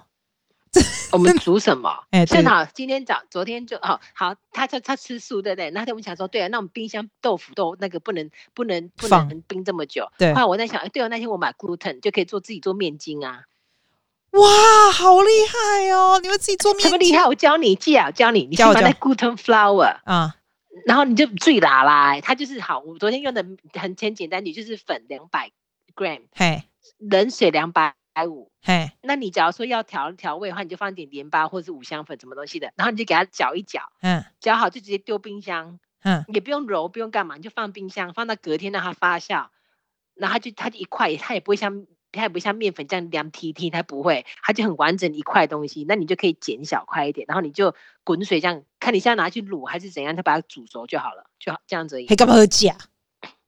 [1.12, 1.90] 我们煮什么？
[2.10, 5.70] 哎，正好今天早，昨天就哦好，他他他吃素，对不对？
[5.70, 10.06] 那天我们想说，对啊，那我们冰箱豆腐豆那个不能不能不能冰这么久。
[10.18, 10.34] 对。
[10.34, 13.44] 后来我在想，哎，对哦，那天我买 gluten 就可以做自己做面筋啊。
[14.32, 14.46] 哇，
[14.92, 16.20] 好厉害哦！
[16.22, 16.90] 你们自己做面筋？
[16.90, 17.24] 什么厉害？
[17.24, 20.36] 我教你，记啊，我教你，你先把那 gluten flour 啊。
[20.86, 22.80] 然后你就最拿来，它就是好。
[22.80, 25.50] 我昨天用的很很简单，你就是粉两百
[25.94, 26.62] gram，嘿，
[26.98, 27.94] 冷水两百
[28.26, 28.90] 五，嘿。
[29.02, 39.48] 那你假如说要调调味的话，你就放点盐巴或者是五香粉什么东西的，然后你就给它搅一搅，嗯，搅好就直接丢冰箱，嗯，也不用揉，不用干嘛，你就放冰箱，放到隔天让它发酵，
[40.14, 41.86] 然后它就它就一块，它也不会像。
[42.12, 45.84] 它也不像面粉这样凉提提，它不会，它就很完整一块东西。
[45.88, 52.08] 那你就可以剪小块一点，然后你就滚水这样，看你现在拿去卤还是怎样，它把它煮熟就好了，就好这样子而已。
[52.08, 52.76] 还干嘛喝假？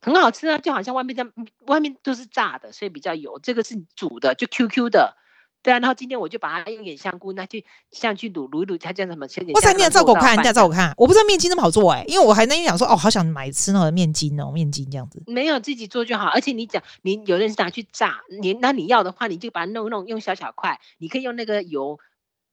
[0.03, 1.33] 很好吃啊，就好像外面这样，
[1.67, 3.39] 外面都是炸的，所以比较油。
[3.43, 5.17] 这个是煮的，就 QQ 的。
[5.63, 9.27] 对啊，然后今天我就把它用点香菇，那去像去卤卤一卤，它叫什么？
[9.55, 10.95] 哇塞，你要照给我看，你要照我看。
[10.97, 15.23] 我不知道面筋那么好做哎、欸，因为我还那天想说，哦，好想买吃那个面筋哦，面筋这样子。
[15.27, 21.99] 没有自己做就好，而且你讲你有人是拿去炸，你那你要的话，你就把它弄弄，用小小块，你可以用那个油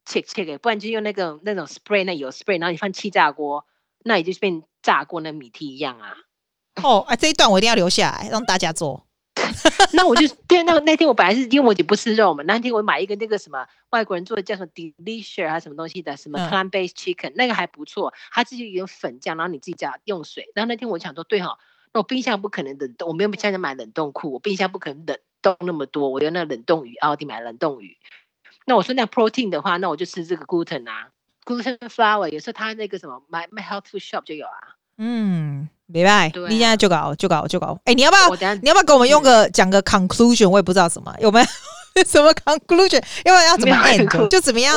[0.04, 3.64] 切切给，不然就用那个那种 spray 那油 spray，然后你放气炸锅，
[4.04, 6.14] 那也就是变炸过那米梯一样啊。
[6.82, 9.07] 哦，啊，这一段我一定要留下来让大家做。
[9.94, 20.50] 那我就对，那那天我本来是因为我姐不吃肉嘛，那天我买一个那个什么外国人做的叫什么 delicious 还是什么东西的，什么 plant based chicken，、嗯、那个还不错，它自己有粉酱，然后你自己加用水。
[20.54, 21.58] 然后那天我想说，对哈、哦，
[21.92, 27.96] 那我冰箱不可能冷冻，我没有现在买冷冻库，我冰箱不可能冷冻那么多，我用那冷冻鱼，奥迪买冷冻鱼。
[28.66, 31.08] 那我说那 protein 的话，那我就吃这个 gluten 啊
[31.44, 34.76] ，gluten flour，有时候它那个什么 my my health food shop 就有啊。
[34.98, 36.30] 嗯，明白。
[36.48, 37.78] 你现在就搞，就搞，就搞。
[37.84, 38.54] 哎、欸，你要不要？
[38.56, 40.48] 你要不要给我们用个讲个 conclusion？
[40.48, 41.46] 我也不知道什么，有没有
[42.06, 43.02] 什么 conclusion？
[43.24, 44.28] 要不然要怎么 end？
[44.28, 44.76] 就怎么样？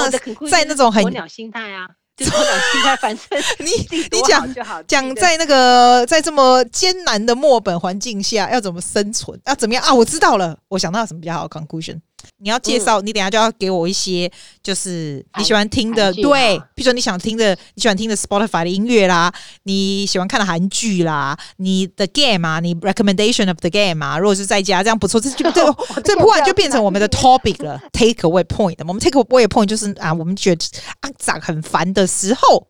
[0.49, 1.86] 在那种很鸵鸟心态啊，
[2.16, 3.26] 就鸵鸟心态， 反正
[3.59, 4.47] 你你讲
[4.88, 9.39] 讲在那个在这么艰难的墨本环境下要怎么生存？
[9.45, 9.93] 要怎么样啊？
[9.93, 11.99] 我知道了，我想到什么比较好的 conclusion？
[12.38, 14.32] 你要介绍，你等下就要给我一些，
[14.64, 25.64] 就是你喜欢听的，对，比如说你想听的，你喜欢听的 Spotify 的音乐啦，你喜欢看的韩剧啦，你的 game 啊，你 recommendation of the game 啊，如果是在家这样不错，这就这
[26.04, 28.76] 这突然就变成我们的 topic 了，take away point。
[28.88, 30.66] 我们 take away point 就是啊，我们觉得
[31.02, 32.68] 啊长很烦的时候，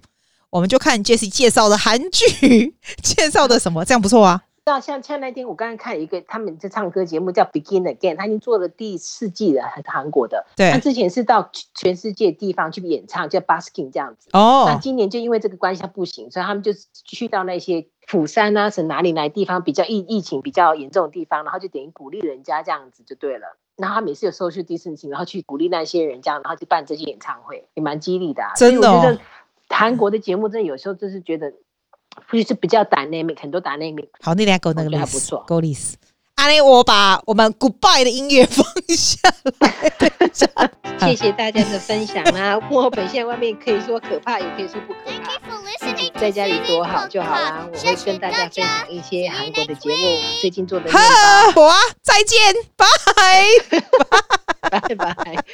[0.49, 4.41] 我们就看 Jessie 介绍的韩剧， 介绍的什么，这样不错啊。
[4.63, 10.45] 像像像那天我刚刚看一个他们在唱歌节目叫 Begin Again，他已经做了第四季了，韩国的。
[10.55, 10.69] 对。
[10.69, 14.29] 他之前是到全世界地方去演唱，叫 Busking 这样子。
[14.33, 14.65] 哦。
[14.67, 23.57] 那今年就因为这个关系他不行，所以他们就去到那些釜山啊，是哪里来地方比较疫疫情比较严重的地方，然后就等于鼓励人家这样子就对了。
[23.77, 28.53] 然后他每次有 social distancing，然后去鼓励那些人这样，然后就办这些演唱会，也蛮激励的啊。
[28.55, 28.97] 真的哦。
[28.97, 29.19] 我觉得
[29.69, 31.51] 韩国的节目真的有时候就是觉得。
[32.31, 34.07] 就是比较 dynamic，很多 dynamic。
[34.21, 35.43] 好，那俩给我那个不错。
[35.47, 35.93] 够 list。
[36.35, 39.19] 阿雷，我把我们 goodbye 的音乐放下
[39.59, 39.93] 来。
[41.07, 42.59] 谢谢大家的分享啊！
[42.69, 45.39] 墨尔本现在外面可以说可怕，也可以说不可怕。
[46.19, 47.67] 在家里多好就好啦。
[47.71, 50.91] 我会跟大家分享一些韩国的节目，最近做的。
[50.91, 50.97] 好
[51.63, 52.85] 啊，再见，拜
[53.15, 55.43] 拜， 拜拜。